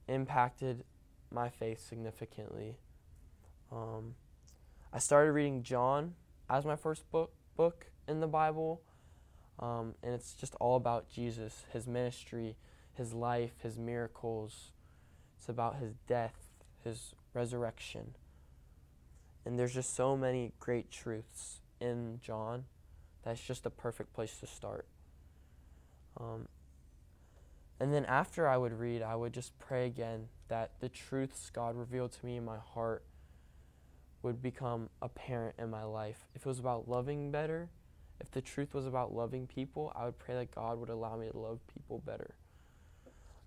impacted 0.06 0.84
my 1.30 1.48
faith 1.48 1.86
significantly. 1.86 2.78
Um, 3.72 4.14
I 4.92 4.98
started 4.98 5.32
reading 5.32 5.62
John 5.62 6.14
as 6.48 6.64
my 6.64 6.76
first 6.76 7.10
book 7.10 7.32
book 7.56 7.86
in 8.06 8.20
the 8.20 8.26
Bible, 8.26 8.80
um, 9.58 9.94
and 10.02 10.14
it's 10.14 10.34
just 10.34 10.54
all 10.60 10.76
about 10.76 11.10
Jesus, 11.10 11.64
his 11.72 11.86
ministry, 11.86 12.56
his 12.94 13.12
life, 13.12 13.52
his 13.62 13.76
miracles. 13.76 14.72
It's 15.36 15.48
about 15.48 15.76
his 15.76 15.94
death, 16.06 16.36
his 16.82 17.14
resurrection. 17.34 18.14
And 19.44 19.58
there's 19.58 19.74
just 19.74 19.94
so 19.94 20.16
many 20.16 20.52
great 20.58 20.90
truths 20.90 21.60
in 21.80 22.20
John 22.22 22.64
that's 23.22 23.40
just 23.40 23.66
a 23.66 23.70
perfect 23.70 24.12
place 24.12 24.36
to 24.40 24.46
start. 24.46 24.86
Um, 26.18 26.48
and 27.80 27.92
then 27.94 28.04
after 28.06 28.48
I 28.48 28.56
would 28.56 28.78
read, 28.78 29.02
I 29.02 29.14
would 29.14 29.32
just 29.32 29.58
pray 29.58 29.86
again 29.86 30.28
that 30.48 30.72
the 30.80 30.88
truths 30.88 31.50
God 31.50 31.76
revealed 31.76 32.12
to 32.12 32.26
me 32.26 32.36
in 32.36 32.44
my 32.44 32.58
heart 32.58 33.04
would 34.22 34.42
become 34.42 34.90
apparent 35.00 35.54
in 35.58 35.70
my 35.70 35.84
life. 35.84 36.26
If 36.34 36.42
it 36.42 36.46
was 36.46 36.58
about 36.58 36.88
loving 36.88 37.30
better, 37.30 37.68
if 38.20 38.30
the 38.30 38.40
truth 38.40 38.74
was 38.74 38.86
about 38.86 39.14
loving 39.14 39.46
people, 39.46 39.92
I 39.94 40.06
would 40.06 40.18
pray 40.18 40.34
that 40.34 40.54
God 40.54 40.80
would 40.80 40.88
allow 40.88 41.16
me 41.16 41.28
to 41.30 41.38
love 41.38 41.60
people 41.72 42.02
better. 42.04 42.34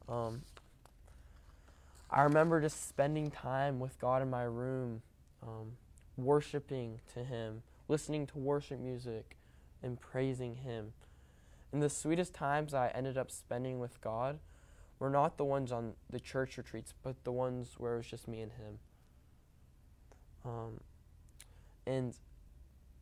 Um, 0.07 0.43
I 2.12 2.24
remember 2.24 2.60
just 2.60 2.89
spending 2.89 3.32
time 3.32 3.80
with 3.80 3.98
God 4.00 4.22
in 4.22 4.30
my 4.30 4.44
room, 4.44 5.01
um, 5.41 5.74
worshiping 6.18 7.00
to 7.13 7.24
Him, 7.24 7.63
listening 7.88 8.27
to 8.27 8.38
worship 8.38 8.80
music, 8.80 9.38
and 9.82 10.00
praising 10.00 10.56
Him. 10.56 10.94
And 11.72 11.82
the 11.82 11.89
sweetest 11.89 12.34
times 12.34 12.74
I 12.74 12.89
ended 12.89 13.18
up 13.18 13.32
spending 13.32 13.80
with 13.80 14.01
God 14.01 14.39
were 15.00 15.10
not 15.10 15.38
the 15.38 15.46
ones 15.46 15.72
on 15.72 15.94
the 16.10 16.20
church 16.20 16.58
retreats, 16.58 16.94
but 17.01 17.24
the 17.24 17.32
ones 17.32 17.75
where 17.77 17.94
it 17.94 17.98
was 17.98 18.08
just 18.08 18.27
me 18.27 18.41
and 18.41 18.51
Him. 18.51 18.80
Um, 20.44 20.80
and 21.88 22.13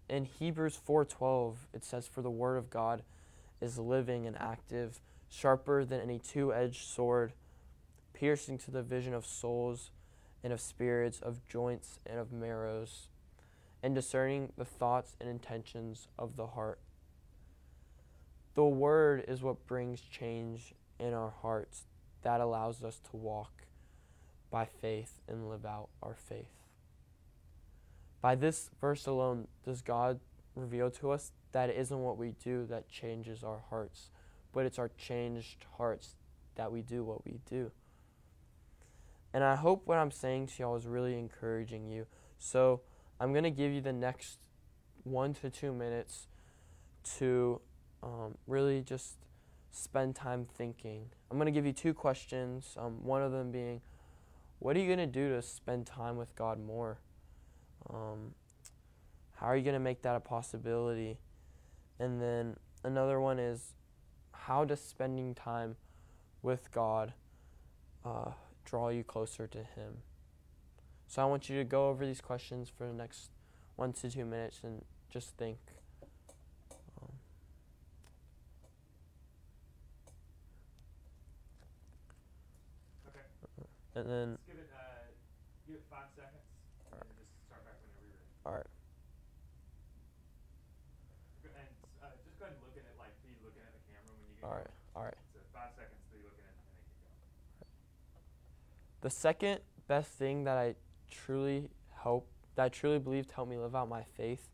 in 0.07 0.25
Hebrews 0.25 0.77
4:12 0.77 1.67
it 1.73 1.83
says 1.83 2.07
for 2.07 2.21
the 2.21 2.29
word 2.29 2.57
of 2.57 2.69
God 2.69 3.03
is 3.61 3.77
living 3.77 4.25
and 4.25 4.37
active 4.37 5.01
sharper 5.29 5.85
than 5.85 6.01
any 6.01 6.19
two-edged 6.19 6.83
sword 6.83 7.33
piercing 8.19 8.57
to 8.57 8.71
the 8.71 8.83
vision 8.83 9.13
of 9.13 9.25
souls 9.25 9.91
and 10.43 10.51
of 10.51 10.59
spirits 10.59 11.19
of 11.21 11.45
joints 11.47 11.99
and 12.05 12.19
of 12.19 12.31
marrows 12.31 13.09
and 13.81 13.95
discerning 13.95 14.51
the 14.57 14.65
thoughts 14.65 15.15
and 15.19 15.29
intentions 15.29 16.07
of 16.17 16.35
the 16.35 16.47
heart 16.47 16.79
the 18.55 18.63
word 18.63 19.23
is 19.27 19.41
what 19.41 19.67
brings 19.67 20.01
change 20.01 20.73
in 20.99 21.13
our 21.13 21.33
hearts 21.41 21.83
that 22.23 22.41
allows 22.41 22.83
us 22.83 22.99
to 22.99 23.15
walk 23.15 23.63
by 24.51 24.65
faith 24.65 25.21
and 25.27 25.49
live 25.49 25.65
out 25.65 25.87
our 26.03 26.15
faith 26.15 26.59
by 28.21 28.35
this 28.35 28.69
verse 28.81 29.05
alone, 29.05 29.47
does 29.63 29.81
God 29.81 30.19
reveal 30.55 30.91
to 30.91 31.11
us 31.11 31.31
that 31.51 31.69
it 31.69 31.77
isn't 31.77 31.99
what 32.03 32.17
we 32.17 32.33
do 32.43 32.65
that 32.65 32.89
changes 32.89 33.43
our 33.43 33.61
hearts, 33.69 34.09
but 34.51 34.65
it's 34.65 34.77
our 34.77 34.89
changed 34.97 35.65
hearts 35.77 36.15
that 36.55 36.71
we 36.71 36.81
do 36.81 37.03
what 37.03 37.23
we 37.25 37.39
do. 37.49 37.71
And 39.33 39.43
I 39.43 39.55
hope 39.55 39.83
what 39.85 39.97
I'm 39.97 40.11
saying 40.11 40.47
to 40.47 40.53
y'all 40.63 40.75
is 40.75 40.87
really 40.87 41.17
encouraging 41.17 41.87
you. 41.87 42.07
So 42.37 42.81
I'm 43.19 43.31
going 43.31 43.43
to 43.43 43.51
give 43.51 43.71
you 43.71 43.81
the 43.81 43.93
next 43.93 44.39
one 45.03 45.33
to 45.35 45.49
two 45.49 45.73
minutes 45.73 46.27
to 47.17 47.61
um, 48.01 48.37
really 48.47 48.81
just 48.81 49.17
spend 49.71 50.15
time 50.15 50.45
thinking. 50.57 51.05
I'm 51.29 51.37
going 51.37 51.45
to 51.45 51.51
give 51.51 51.65
you 51.65 51.73
two 51.73 51.93
questions, 51.93 52.75
um, 52.77 53.03
one 53.03 53.21
of 53.21 53.31
them 53.31 53.51
being, 53.51 53.81
what 54.59 54.75
are 54.75 54.79
you 54.79 54.87
going 54.87 54.99
to 54.99 55.07
do 55.07 55.29
to 55.29 55.41
spend 55.41 55.85
time 55.85 56.17
with 56.17 56.35
God 56.35 56.59
more? 56.59 56.99
Um, 57.89 58.33
how 59.35 59.47
are 59.47 59.55
you 59.55 59.63
going 59.63 59.73
to 59.73 59.79
make 59.79 60.01
that 60.01 60.15
a 60.15 60.19
possibility? 60.19 61.17
And 61.99 62.21
then 62.21 62.57
another 62.83 63.21
one 63.21 63.39
is 63.39 63.73
how 64.31 64.65
does 64.65 64.81
spending 64.81 65.35
time 65.35 65.75
with 66.41 66.71
God 66.71 67.13
uh, 68.03 68.31
draw 68.69 68.89
you 68.89 69.03
closer 69.03 69.47
to 69.47 69.59
Him? 69.63 70.03
So 71.07 71.23
I 71.23 71.25
want 71.25 71.49
you 71.49 71.57
to 71.57 71.63
go 71.63 71.89
over 71.89 72.05
these 72.05 72.21
questions 72.21 72.69
for 72.69 72.85
the 72.85 72.93
next 72.93 73.31
one 73.75 73.93
to 73.93 74.09
two 74.11 74.25
minutes 74.25 74.59
and 74.63 74.83
just 75.09 75.35
think. 75.37 75.57
Um, 77.01 77.09
Okay. 83.07 83.25
and 83.95 84.05
then, 84.09 84.29
Let's 84.37 84.45
give 84.45 84.59
it, 84.59 84.69
uh, 84.69 85.09
give 85.65 85.75
it 85.81 85.85
five 85.89 86.09
seconds, 86.15 86.45
and 86.93 87.01
then 87.01 87.09
just 87.17 87.31
start 87.49 87.65
back 87.65 87.81
whenever 87.81 88.05
you're 88.05 88.13
ready. 88.21 88.29
all 88.45 88.53
right. 88.53 88.69
Go- 91.41 91.55
And, 91.57 91.69
uh, 92.05 92.13
just 92.21 92.37
go 92.37 92.45
ahead 92.45 92.53
and 92.53 92.61
look 92.63 92.77
at 92.77 92.85
it, 92.85 92.93
like, 93.01 93.17
be 93.25 93.33
looking 93.41 93.65
at 93.65 93.73
the 93.73 93.81
camera 93.89 94.13
when 94.13 94.29
you 94.29 94.35
get 94.37 94.45
All 94.45 94.53
right. 94.53 94.69
going. 94.69 94.93
All 94.95 95.05
right. 95.09 95.17
So 95.33 95.39
five 95.53 95.73
seconds, 95.73 95.97
be 96.13 96.21
looking 96.21 96.45
at 96.45 96.53
it, 96.53 96.61
and 96.61 96.77
then 96.77 96.85
keep 96.85 97.01
going. 97.01 97.17
The 99.01 99.09
second 99.09 99.59
best 99.87 100.11
thing 100.11 100.43
that 100.43 100.57
I 100.57 100.75
truly 101.09 101.69
hope, 101.91 102.27
that 102.55 102.63
I 102.65 102.69
truly 102.69 102.99
believed 102.99 103.31
helped 103.31 103.49
me 103.49 103.57
live 103.57 103.75
out 103.75 103.87
my 103.87 104.03
faith 104.17 104.49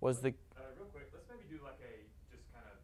was 0.00 0.20
the. 0.20 0.34
Uh, 0.58 0.66
real 0.76 0.86
quick, 0.90 1.06
let's 1.14 1.26
maybe 1.30 1.46
do 1.46 1.62
like 1.62 1.78
a, 1.78 1.94
just 2.34 2.42
kind 2.50 2.66
of 2.66 2.78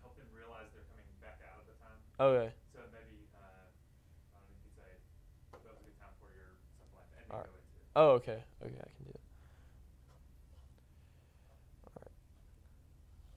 help 0.00 0.16
them 0.16 0.26
realize 0.32 0.72
they're 0.72 0.88
coming 0.88 1.06
back 1.20 1.44
out 1.44 1.60
of 1.60 1.66
the 1.68 1.76
time. 1.84 1.98
Okay. 2.16 2.48
So 2.72 2.80
maybe, 2.96 3.28
uh, 3.36 3.44
I 3.44 4.40
don't 4.40 4.48
know, 4.48 4.56
you 4.64 4.72
say, 4.72 4.88
that 5.52 5.68
was 5.68 5.80
a 5.80 5.84
good 5.84 5.98
time 6.00 6.16
for 6.16 6.32
your, 6.32 6.56
something 6.80 6.96
like 6.96 7.10
that, 7.12 7.20
and 7.20 7.28
then 7.28 7.36
Alright. 7.36 7.52
go 7.52 7.60
into. 7.60 8.00
Oh, 8.00 8.08
okay. 8.24 8.40
Okay, 8.64 8.80
I 8.80 8.90
can 8.96 9.04
do 9.04 9.12
it. 9.12 9.24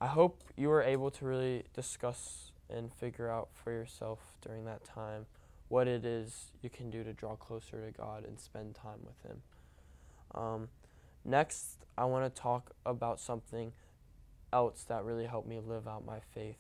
I 0.02 0.08
hope 0.08 0.44
you 0.56 0.70
were 0.70 0.82
able 0.82 1.12
to 1.12 1.26
really 1.26 1.64
discuss 1.74 2.52
and 2.70 2.94
figure 2.94 3.30
out 3.30 3.50
for 3.54 3.72
yourself 3.72 4.20
during 4.42 4.64
that 4.64 4.86
time 4.86 5.26
what 5.70 5.88
it 5.88 6.04
is 6.04 6.52
you 6.62 6.70
can 6.70 6.90
do 6.90 7.04
to 7.04 7.14
draw 7.14 7.36
closer 7.36 7.86
to 7.86 7.92
God 7.92 8.26
and 8.26 8.40
spend 8.40 8.76
time 8.76 9.00
with 9.06 9.22
Him. 9.24 9.42
Um, 10.36 10.68
next, 11.24 11.86
I 11.98 12.06
want 12.06 12.34
to 12.34 12.42
talk 12.42 12.72
about 12.86 13.20
something 13.20 13.72
else 14.52 14.84
that 14.90 15.04
really 15.04 15.26
helped 15.26 15.48
me 15.48 15.60
live 15.60 15.88
out 15.88 16.06
my 16.06 16.20
faith 16.34 16.58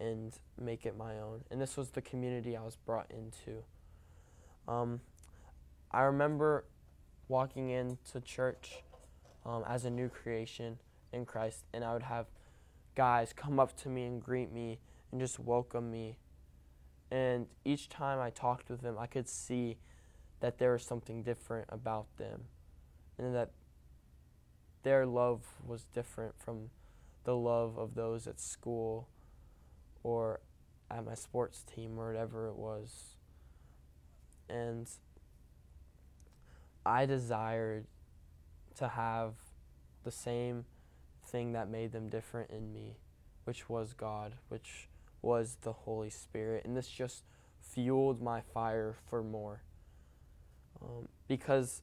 and 0.00 0.32
make 0.60 0.84
it 0.86 0.96
my 0.96 1.18
own. 1.18 1.44
And 1.50 1.60
this 1.60 1.76
was 1.76 1.90
the 1.90 2.02
community 2.02 2.56
I 2.56 2.62
was 2.62 2.76
brought 2.76 3.10
into. 3.10 3.62
Um, 4.66 5.00
I 5.90 6.02
remember 6.02 6.64
walking 7.28 7.70
into 7.70 8.20
church 8.20 8.82
um, 9.44 9.64
as 9.68 9.84
a 9.84 9.90
new 9.90 10.08
creation 10.08 10.78
in 11.12 11.26
Christ, 11.26 11.64
and 11.72 11.84
I 11.84 11.92
would 11.92 12.04
have 12.04 12.26
guys 12.94 13.32
come 13.32 13.60
up 13.60 13.76
to 13.78 13.88
me 13.88 14.04
and 14.04 14.22
greet 14.22 14.52
me 14.52 14.78
and 15.10 15.20
just 15.20 15.38
welcome 15.38 15.90
me. 15.90 16.16
And 17.12 17.46
each 17.62 17.90
time 17.90 18.18
I 18.18 18.30
talked 18.30 18.70
with 18.70 18.80
them, 18.80 18.96
I 18.98 19.06
could 19.06 19.28
see 19.28 19.76
that 20.40 20.56
there 20.56 20.72
was 20.72 20.82
something 20.82 21.22
different 21.22 21.66
about 21.68 22.06
them, 22.16 22.44
and 23.18 23.34
that 23.34 23.50
their 24.82 25.04
love 25.04 25.42
was 25.62 25.84
different 25.92 26.40
from 26.40 26.70
the 27.24 27.36
love 27.36 27.76
of 27.76 27.94
those 27.94 28.26
at 28.26 28.40
school 28.40 29.08
or 30.02 30.40
at 30.90 31.04
my 31.04 31.14
sports 31.14 31.62
team 31.62 31.98
or 31.98 32.08
whatever 32.08 32.48
it 32.48 32.56
was. 32.56 33.16
And 34.48 34.88
I 36.86 37.04
desired 37.04 37.84
to 38.76 38.88
have 38.88 39.34
the 40.02 40.10
same 40.10 40.64
thing 41.26 41.52
that 41.52 41.68
made 41.68 41.92
them 41.92 42.08
different 42.08 42.50
in 42.50 42.72
me, 42.72 42.96
which 43.44 43.68
was 43.68 43.92
God, 43.92 44.36
which 44.48 44.88
was 45.22 45.56
the 45.62 45.72
Holy 45.72 46.10
Spirit. 46.10 46.64
And 46.64 46.76
this 46.76 46.88
just 46.88 47.24
fueled 47.60 48.20
my 48.20 48.40
fire 48.40 48.94
for 49.08 49.22
more. 49.22 49.62
Um, 50.82 51.08
because 51.28 51.82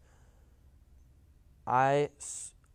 I, 1.66 2.10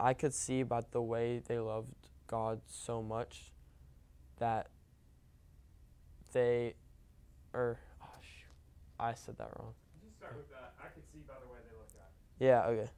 I 0.00 0.14
could 0.14 0.34
see 0.34 0.60
about 0.60 0.90
the 0.90 1.02
way 1.02 1.42
they 1.46 1.58
loved 1.58 2.08
God 2.26 2.60
so 2.66 3.02
much 3.02 3.52
that 4.38 4.68
they, 6.32 6.74
or, 7.52 7.78
oh, 8.02 8.06
shoot, 8.22 8.54
I 8.98 9.14
said 9.14 9.36
that 9.38 9.50
wrong. 9.58 9.74
Just 10.02 10.16
start 10.16 10.36
with 10.36 10.48
that. 10.50 10.74
I 10.80 10.88
could 10.88 11.04
see 11.12 11.20
by 11.28 11.34
the 11.40 11.52
way 11.52 11.58
they 11.68 11.76
looked 11.76 11.94
at. 11.94 12.10
Yeah, 12.40 12.66
okay. 12.66 12.90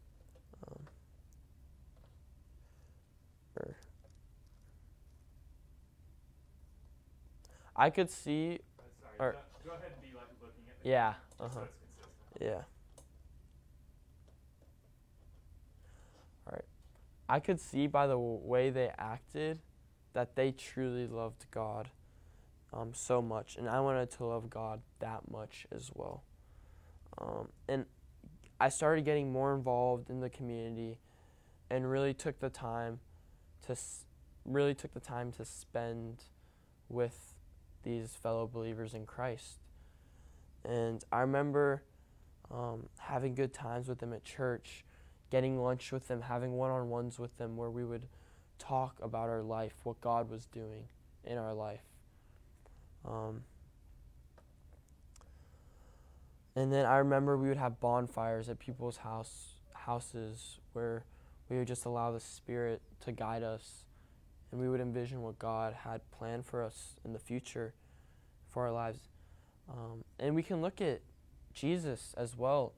I 7.77 7.91
could 7.91 8.11
see, 8.11 8.59
sorry. 9.01 9.15
Or- 9.19 9.33
go, 9.33 9.71
go 9.71 9.77
ahead 9.77 9.93
and 9.93 10.03
be 10.03 10.17
like 10.17 10.29
looking 10.41 10.65
at 10.69 10.83
the 10.83 10.89
yeah, 10.89 11.15
just 11.39 11.57
uh 11.57 11.61
so 11.61 11.69
yeah. 12.41 12.63
Alright. 16.47 16.65
I 17.29 17.41
could 17.41 17.61
see 17.61 17.87
by 17.87 18.07
the 18.07 18.19
way 18.19 18.71
they 18.71 18.91
acted 18.99 19.59
that 20.15 20.35
they 20.37 20.53
truly 20.53 21.07
loved 21.07 21.47
God 21.51 21.91
um, 22.73 22.93
so 22.95 23.21
much, 23.23 23.57
and 23.57 23.69
I 23.69 23.81
wanted 23.81 24.11
to 24.13 24.25
love 24.25 24.49
God 24.51 24.81
that 24.99 25.31
much 25.31 25.67
as 25.75 25.91
well. 25.95 26.23
Um, 27.19 27.49
and 27.69 27.85
I 28.61 28.69
started 28.71 29.05
getting 29.05 29.31
more 29.33 29.55
involved 29.55 30.11
in 30.11 30.21
the 30.21 30.31
community, 30.31 30.99
and 31.71 31.91
really 31.91 32.15
took 32.15 32.39
the 32.41 32.51
time 32.51 33.01
to 33.67 33.73
s- 33.73 34.05
really 34.45 34.75
took 34.75 34.95
the 34.95 35.01
time 35.01 35.33
to 35.33 35.45
spend 35.45 36.25
with 36.89 37.35
these 37.87 38.17
fellow 38.21 38.51
believers 38.53 38.93
in 38.95 39.07
Christ. 39.07 39.61
And 40.65 41.03
I 41.13 41.21
remember 41.21 41.85
um, 42.51 42.89
having 42.99 43.35
good 43.35 43.55
times 43.55 43.89
with 43.89 44.01
them 44.01 44.13
at 44.13 44.25
church, 44.25 44.85
getting 45.31 45.63
lunch 45.63 45.93
with 45.93 46.09
them, 46.09 46.23
having 46.23 46.53
one 46.53 46.71
on 46.71 46.91
ones 46.91 47.19
with 47.19 47.39
them 47.39 47.57
where 47.57 47.71
we 47.71 47.85
would 47.85 48.09
talk 48.59 48.97
about 49.01 49.29
our 49.29 49.43
life, 49.43 49.75
what 49.85 50.01
God 50.01 50.29
was 50.29 50.47
doing 50.47 50.89
in 51.25 51.39
our 51.39 51.55
life. 51.55 51.85
Um, 53.05 53.45
and 56.57 56.73
then 56.73 56.87
I 56.87 56.97
remember 56.97 57.37
we 57.37 57.49
would 57.49 57.57
have 57.57 57.79
bonfires 57.79 58.49
at 58.49 58.59
people's 58.59 58.99
house 58.99 59.61
houses 59.75 60.59
where 60.73 61.05
we 61.49 61.59
would 61.59 61.69
just 61.69 61.85
allow 61.85 62.11
the 62.11 62.19
Spirit 62.19 62.83
to 63.03 63.13
guide 63.13 63.45
us 63.45 63.85
and 64.51 64.61
we 64.61 64.69
would 64.69 64.81
envision 64.81 65.23
what 65.23 65.39
God 65.39 65.75
had 65.85 66.01
planned 66.11 66.47
for 66.47 66.63
us 66.63 66.97
in 67.05 67.13
the 67.13 67.19
future 67.19 67.75
for 68.49 68.67
our 68.67 68.73
lives. 68.73 69.01
Um, 69.69 70.05
and 70.19 70.35
we 70.35 70.43
can 70.43 70.63
look 70.63 70.81
at 70.81 71.01
Jesus 71.53 72.15
as 72.17 72.37
well 72.37 72.73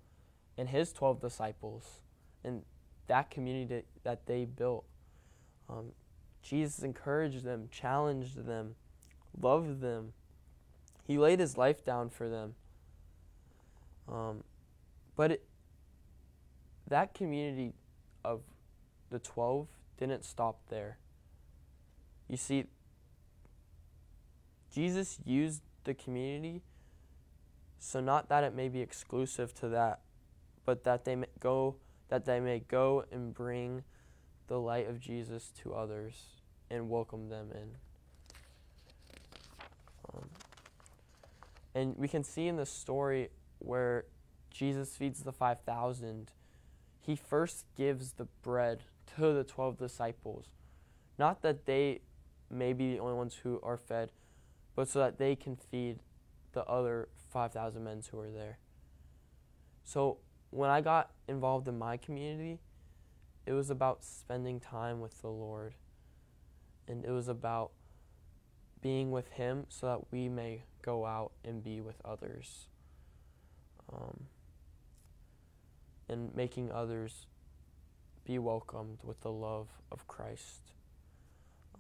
and 0.57 0.68
his 0.68 0.92
12 0.92 1.20
disciples 1.20 2.00
and 2.42 2.62
that 3.07 3.31
community 3.31 3.85
that, 4.02 4.26
they 4.26 4.44
built. 4.44 4.85
Um, 5.68 5.92
Jesus 6.42 6.83
encouraged 6.83 7.44
them, 7.44 7.68
challenged 7.70 8.44
them, 8.46 8.74
loved 9.40 9.81
them. 9.81 10.12
He 11.07 11.18
laid 11.18 11.40
his 11.40 11.57
life 11.57 11.85
down 11.85 12.11
for 12.11 12.28
them. 12.28 12.54
Um, 14.11 14.44
but 15.16 15.33
it, 15.33 15.44
that 16.88 17.14
community 17.14 17.72
of 18.24 18.42
the 19.11 19.18
12 19.18 19.68
didn't 19.98 20.24
stop 20.24 20.59
there. 20.68 20.98
You 22.29 22.37
see, 22.37 22.64
Jesus 24.73 25.19
used 25.25 25.62
the 25.85 25.95
community 25.95 26.62
so 27.79 28.01
not 28.01 28.29
that 28.29 28.45
it 28.45 28.55
may 28.55 28.69
be 28.69 28.81
exclusive 28.81 29.55
to 29.55 29.69
that, 29.69 30.01
but 30.64 30.85
that 30.85 31.05
they 31.05 31.17
may 31.17 31.29
go 31.41 31.77
that 32.09 32.25
they 32.25 32.41
may 32.41 32.61
go 32.61 33.05
and 33.12 33.35
bring 33.35 33.85
the 34.47 34.59
light 34.59 34.88
of 34.88 34.99
Jesus 34.99 35.53
to 35.62 35.75
others 35.75 36.14
and 36.71 36.88
welcome 36.88 37.29
them 37.29 37.49
in. 37.53 37.69
Um, 40.14 40.29
and 41.75 41.97
we 41.99 42.09
can 42.09 42.25
see 42.25 42.49
in 42.49 42.57
the 42.57 42.64
story 42.64 43.29
where 43.59 44.07
Jesus 44.51 44.97
feeds 44.97 45.23
the 45.23 45.33
5,000, 45.33 46.33
he 47.03 47.14
first 47.14 47.67
gives 47.77 48.12
the 48.12 48.27
bread 48.43 48.85
to 49.17 49.35
the 49.35 49.45
12 49.45 49.77
disciples. 49.77 50.47
Not 51.19 51.43
that 51.43 51.67
they 51.67 52.01
may 52.51 52.73
be 52.73 52.95
the 52.95 53.01
only 53.01 53.15
ones 53.15 53.41
who 53.43 53.61
are 53.63 53.77
fed, 53.77 54.11
but 54.75 54.89
so 54.89 54.99
that 55.01 55.19
they 55.19 55.37
can 55.37 55.57
feed 55.57 56.01
the 56.53 56.65
other 56.65 57.09
5,000 57.33 57.83
men 57.83 58.03
who 58.11 58.21
are 58.21 58.31
there. 58.31 58.59
So 59.85 60.19
when 60.51 60.71
I 60.71 60.81
got 60.81 61.11
involved 61.29 61.69
in 61.69 61.79
my 61.79 61.97
community, 61.97 62.61
it 63.47 63.53
was 63.53 63.71
about 63.71 64.05
spending 64.05 64.61
time 64.61 65.01
with 65.01 65.21
the 65.21 65.29
Lord. 65.29 65.75
And 66.87 67.05
it 67.05 67.11
was 67.11 67.29
about 67.29 67.71
being 68.81 69.11
with 69.11 69.29
Him 69.33 69.65
so 69.69 69.87
that 69.87 70.13
we 70.13 70.29
may 70.29 70.63
go 70.83 71.07
out 71.07 71.33
and 71.45 71.63
be 71.63 71.81
with 71.81 71.97
others. 72.05 72.69
Um, 73.93 74.27
and 76.09 76.35
making 76.35 76.71
others 76.71 77.27
be 78.25 78.39
welcomed 78.39 78.99
with 79.03 79.21
the 79.23 79.33
love 79.33 79.69
of 79.91 80.07
Christ. 80.07 80.73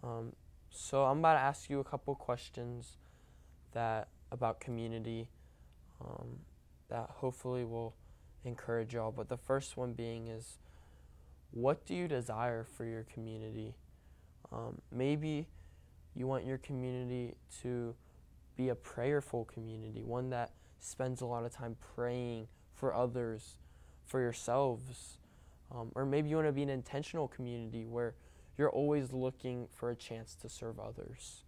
Um, 0.02 0.32
so 0.70 1.04
I'm 1.04 1.18
about 1.18 1.34
to 1.34 1.40
ask 1.40 1.70
you 1.70 1.80
a 1.80 1.84
couple 1.84 2.14
questions 2.14 2.96
that 3.72 4.08
about 4.30 4.60
community 4.60 5.28
um, 6.00 6.40
that 6.88 7.10
hopefully 7.16 7.64
will 7.64 7.94
encourage 8.44 8.94
y'all. 8.94 9.12
But 9.12 9.28
the 9.28 9.36
first 9.36 9.76
one 9.76 9.92
being 9.92 10.28
is, 10.28 10.58
what 11.50 11.86
do 11.86 11.94
you 11.94 12.08
desire 12.08 12.64
for 12.64 12.84
your 12.84 13.04
community? 13.04 13.74
Um, 14.52 14.80
maybe 14.92 15.46
you 16.14 16.26
want 16.26 16.44
your 16.44 16.58
community 16.58 17.34
to 17.62 17.94
be 18.56 18.68
a 18.68 18.74
prayerful 18.74 19.44
community, 19.44 20.02
one 20.02 20.30
that 20.30 20.52
spends 20.80 21.20
a 21.20 21.26
lot 21.26 21.44
of 21.44 21.52
time 21.52 21.76
praying 21.94 22.48
for 22.74 22.94
others, 22.94 23.56
for 24.06 24.20
yourselves. 24.20 25.18
Um, 25.70 25.92
or 25.94 26.06
maybe 26.06 26.28
you 26.28 26.36
want 26.36 26.48
to 26.48 26.52
be 26.52 26.62
an 26.62 26.70
intentional 26.70 27.28
community 27.28 27.84
where 27.86 28.14
you're 28.58 28.70
always 28.70 29.12
looking 29.12 29.68
for 29.72 29.90
a 29.90 29.96
chance 29.96 30.34
to 30.34 30.48
serve 30.48 30.80
others. 30.80 31.44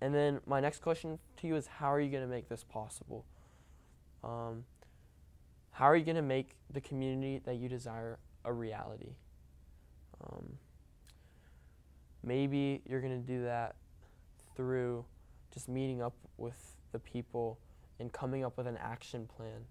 And 0.00 0.14
then 0.14 0.40
my 0.44 0.60
next 0.60 0.82
question 0.82 1.18
to 1.38 1.46
you 1.46 1.54
is 1.56 1.66
how 1.66 1.92
are 1.92 2.00
you 2.00 2.10
going 2.10 2.24
to 2.24 2.28
make 2.28 2.48
this 2.48 2.64
possible? 2.64 3.24
Um, 4.24 4.64
how 5.70 5.86
are 5.86 5.96
you 5.96 6.04
going 6.04 6.16
to 6.16 6.22
make 6.22 6.56
the 6.70 6.80
community 6.80 7.40
that 7.44 7.56
you 7.56 7.68
desire 7.68 8.18
a 8.44 8.52
reality? 8.52 9.14
Um, 10.22 10.58
maybe 12.24 12.82
you're 12.86 13.00
going 13.00 13.18
to 13.18 13.26
do 13.26 13.44
that 13.44 13.76
through 14.56 15.04
just 15.52 15.68
meeting 15.68 16.02
up 16.02 16.14
with 16.36 16.76
the 16.92 16.98
people 16.98 17.58
and 17.98 18.12
coming 18.12 18.44
up 18.44 18.56
with 18.56 18.66
an 18.66 18.78
action 18.78 19.28
plan. 19.36 19.64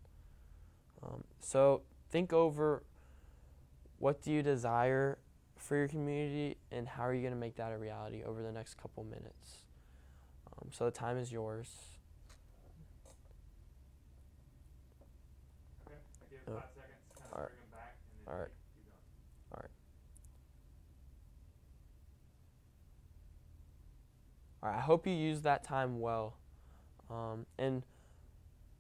Um, 1.04 1.24
so 1.40 1.82
think 2.10 2.32
over 2.32 2.84
what 3.98 4.22
do 4.22 4.32
you 4.32 4.42
desire 4.42 5.20
for 5.60 5.76
your 5.76 5.88
community 5.88 6.58
and 6.72 6.88
how 6.88 7.04
are 7.04 7.14
you 7.14 7.22
going 7.22 7.34
to 7.34 7.40
make 7.40 7.56
that 7.58 7.72
a 7.72 7.78
reality 7.78 8.24
over 8.24 8.42
the 8.42 8.52
next 8.52 8.76
couple 8.76 9.04
minutes. 9.04 9.64
Um, 10.48 10.70
so 10.72 10.86
the 10.86 10.92
time 10.92 11.18
is 11.18 11.32
yours. 11.32 11.70
Okay. 15.86 15.96
I 15.96 16.26
give 16.30 16.40
five 16.46 16.64
seconds, 16.74 16.98
kind 17.14 17.26
of 17.26 17.34
alright. 17.34 17.50
bring 17.50 17.60
them 17.60 17.72
back, 17.72 17.96
and 18.00 18.28
then 18.28 18.34
Alright. 18.34 18.50
keep 18.74 18.86
going. 18.86 19.70
All 24.62 24.70
right, 24.70 24.78
I 24.78 24.82
hope 24.82 25.08
you 25.08 25.14
use 25.14 25.42
that 25.42 25.64
time 25.64 26.00
well. 26.00 26.36
Um, 27.10 27.46
and 27.58 27.84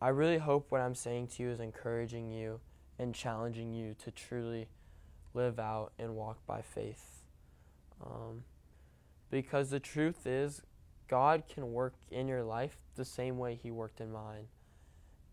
I 0.01 0.09
really 0.09 0.37
hope 0.37 0.71
what 0.71 0.81
I'm 0.81 0.95
saying 0.95 1.27
to 1.27 1.43
you 1.43 1.49
is 1.49 1.59
encouraging 1.59 2.31
you 2.31 2.59
and 2.97 3.15
challenging 3.15 3.73
you 3.73 3.95
to 4.03 4.11
truly 4.11 4.67
live 5.39 5.57
out 5.57 5.93
and 5.97 6.15
walk 6.15 6.45
by 6.45 6.61
faith. 6.61 7.23
Um, 8.05 8.43
because 9.31 9.69
the 9.69 9.79
truth 9.79 10.27
is, 10.27 10.61
God 11.07 11.43
can 11.47 11.71
work 11.71 11.93
in 12.11 12.27
your 12.27 12.43
life 12.43 12.77
the 12.95 13.05
same 13.05 13.37
way 13.37 13.57
He 13.61 13.71
worked 13.71 14.01
in 14.01 14.11
mine. 14.11 14.47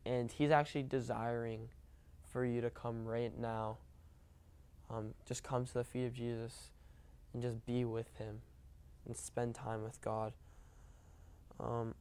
And 0.05 0.31
He's 0.31 0.53
actually 0.53 0.85
desiring 0.85 1.71
for 2.31 2.45
you 2.45 2.61
to 2.61 2.71
come 2.71 3.05
right 3.05 3.37
now. 3.37 3.79
Um, 4.89 5.15
just 5.27 5.43
come 5.43 5.67
to 5.67 5.75
the 5.75 5.85
feet 5.85 6.07
of 6.07 6.15
Jesus 6.15 6.71
and 7.35 7.43
just 7.43 7.67
be 7.67 7.85
with 7.85 8.17
Him 8.19 8.43
and 9.05 9.17
spend 9.17 9.57
time 9.57 9.83
with 9.83 10.01
God. 10.01 10.33
Um, 11.59 11.95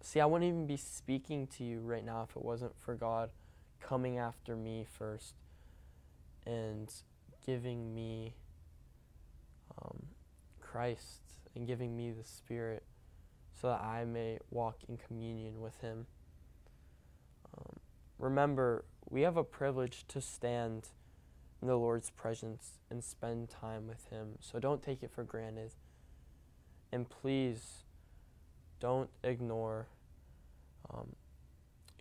see, 0.00 0.20
I 0.20 0.26
wouldn't 0.26 0.48
even 0.48 0.68
be 0.68 0.76
speaking 0.76 1.48
to 1.58 1.64
you 1.64 1.80
right 1.80 2.04
now 2.04 2.22
if 2.28 2.36
it 2.36 2.44
wasn't 2.44 2.78
for 2.78 2.94
God 2.94 3.30
coming 3.80 4.16
after 4.18 4.54
me 4.54 4.86
first 4.88 5.34
and 6.46 6.92
giving 7.44 7.94
me 7.94 8.34
um, 9.82 10.06
Christ 10.60 11.22
and 11.54 11.66
giving 11.66 11.96
me 11.96 12.10
the 12.10 12.24
Spirit 12.24 12.84
so 13.60 13.68
that 13.68 13.80
I 13.80 14.04
may 14.04 14.38
walk 14.50 14.78
in 14.88 14.96
communion 14.96 15.60
with 15.60 15.80
Him. 15.80 16.06
Um, 17.56 17.76
remember, 18.18 18.84
we 19.10 19.22
have 19.22 19.36
a 19.36 19.44
privilege 19.44 20.04
to 20.08 20.20
stand 20.20 20.88
in 21.60 21.68
the 21.68 21.76
Lord's 21.76 22.10
presence 22.10 22.78
and 22.90 23.02
spend 23.02 23.48
time 23.48 23.88
with 23.88 24.08
Him, 24.10 24.34
so 24.40 24.58
don't 24.58 24.82
take 24.82 25.02
it 25.02 25.10
for 25.10 25.24
granted. 25.24 25.74
And 26.92 27.08
please 27.08 27.84
don't 28.80 29.10
ignore 29.24 29.88
um, 30.92 31.14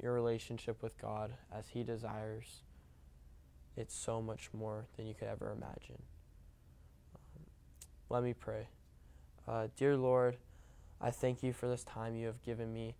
your 0.02 0.14
relationship 0.14 0.84
with 0.84 0.98
God 0.98 1.34
as 1.54 1.70
He 1.70 1.84
desires. 1.84 2.62
It's 3.78 3.96
so 3.96 4.22
much 4.22 4.50
more 4.54 4.86
than 4.98 5.06
you 5.06 5.14
could 5.14 5.28
ever 5.28 5.52
imagine. 5.52 6.02
Um, 7.16 7.44
let 8.10 8.24
me 8.24 8.34
pray. 8.34 8.68
Uh, 9.48 9.68
dear 9.78 9.96
Lord, 9.96 10.38
I 11.00 11.12
thank 11.12 11.44
you 11.44 11.54
for 11.54 11.68
this 11.68 11.84
time 11.84 12.16
you 12.16 12.26
have 12.26 12.42
given 12.42 12.74
me 12.74 12.96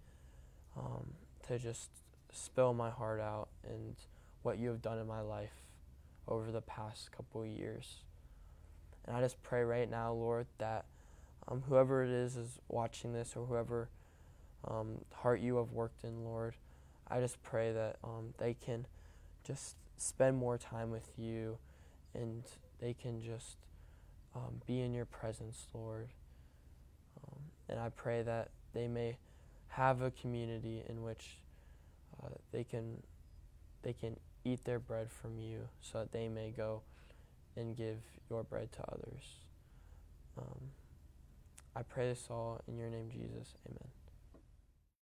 um, 0.78 1.14
to 1.48 1.58
just 1.58 1.90
spill 2.32 2.76
my 2.76 2.92
heart 2.92 3.20
out 3.20 3.50
and 3.68 3.96
what 4.44 4.60
you 4.60 4.70
have 4.70 4.84
done 4.84 5.00
in 5.00 5.08
my 5.08 5.22
life 5.22 5.64
over 6.28 6.52
the 6.52 6.62
past 6.62 7.12
couple 7.12 7.42
of 7.42 7.48
years. 7.48 8.04
And 9.06 9.18
I 9.18 9.22
just 9.22 9.42
pray 9.42 9.64
right 9.64 9.90
now, 9.90 10.14
Lord, 10.14 10.46
that 10.60 10.86
um, 11.48 11.64
whoever 11.68 12.04
it 12.04 12.12
is 12.12 12.38
is 12.38 12.60
watching 12.68 13.14
this 13.14 13.34
or 13.36 13.46
whoever 13.46 13.90
um, 14.68 15.00
heart 15.14 15.40
you 15.40 15.58
have 15.58 15.72
worked 15.72 16.04
in, 16.04 16.24
Lord, 16.24 16.56
I 17.08 17.20
just 17.20 17.42
pray 17.42 17.72
that 17.72 17.96
um, 18.04 18.34
they 18.38 18.54
can 18.54 18.86
just 19.44 19.76
spend 19.98 20.38
more 20.38 20.58
time 20.58 20.92
with 20.92 21.10
you 21.18 21.58
and 22.14 22.44
they 22.80 22.94
can 22.94 23.22
just 23.22 23.58
um, 24.36 24.62
be 24.66 24.82
in 24.82 24.94
your 24.94 25.06
presence, 25.06 25.68
Lord. 25.74 26.10
Um, 27.24 27.40
and 27.70 27.80
I 27.80 27.90
pray 27.90 28.22
that 28.24 28.50
they 28.74 28.88
may 28.88 29.18
have 29.70 30.02
a 30.02 30.12
community 30.12 30.84
in 30.88 31.04
which 31.04 31.40
uh, 32.24 32.30
they 32.52 32.64
can 32.64 33.02
they 33.84 33.94
can 33.94 34.18
eat 34.44 34.64
their 34.66 34.80
bread 34.80 35.12
from 35.12 35.40
you 35.40 35.68
so 35.82 36.00
that 36.00 36.12
they 36.12 36.28
may 36.28 36.52
go 36.56 36.82
and 37.56 37.76
give 37.76 37.98
your 38.30 38.44
bread 38.44 38.72
to 38.72 38.82
others. 38.92 39.24
Um, 40.38 40.72
I 41.76 41.84
pray 41.84 42.10
this 42.10 42.28
all 42.30 42.62
in 42.68 42.78
your 42.78 42.90
name, 42.90 43.10
Jesus. 43.12 43.54
Amen. 43.68 43.97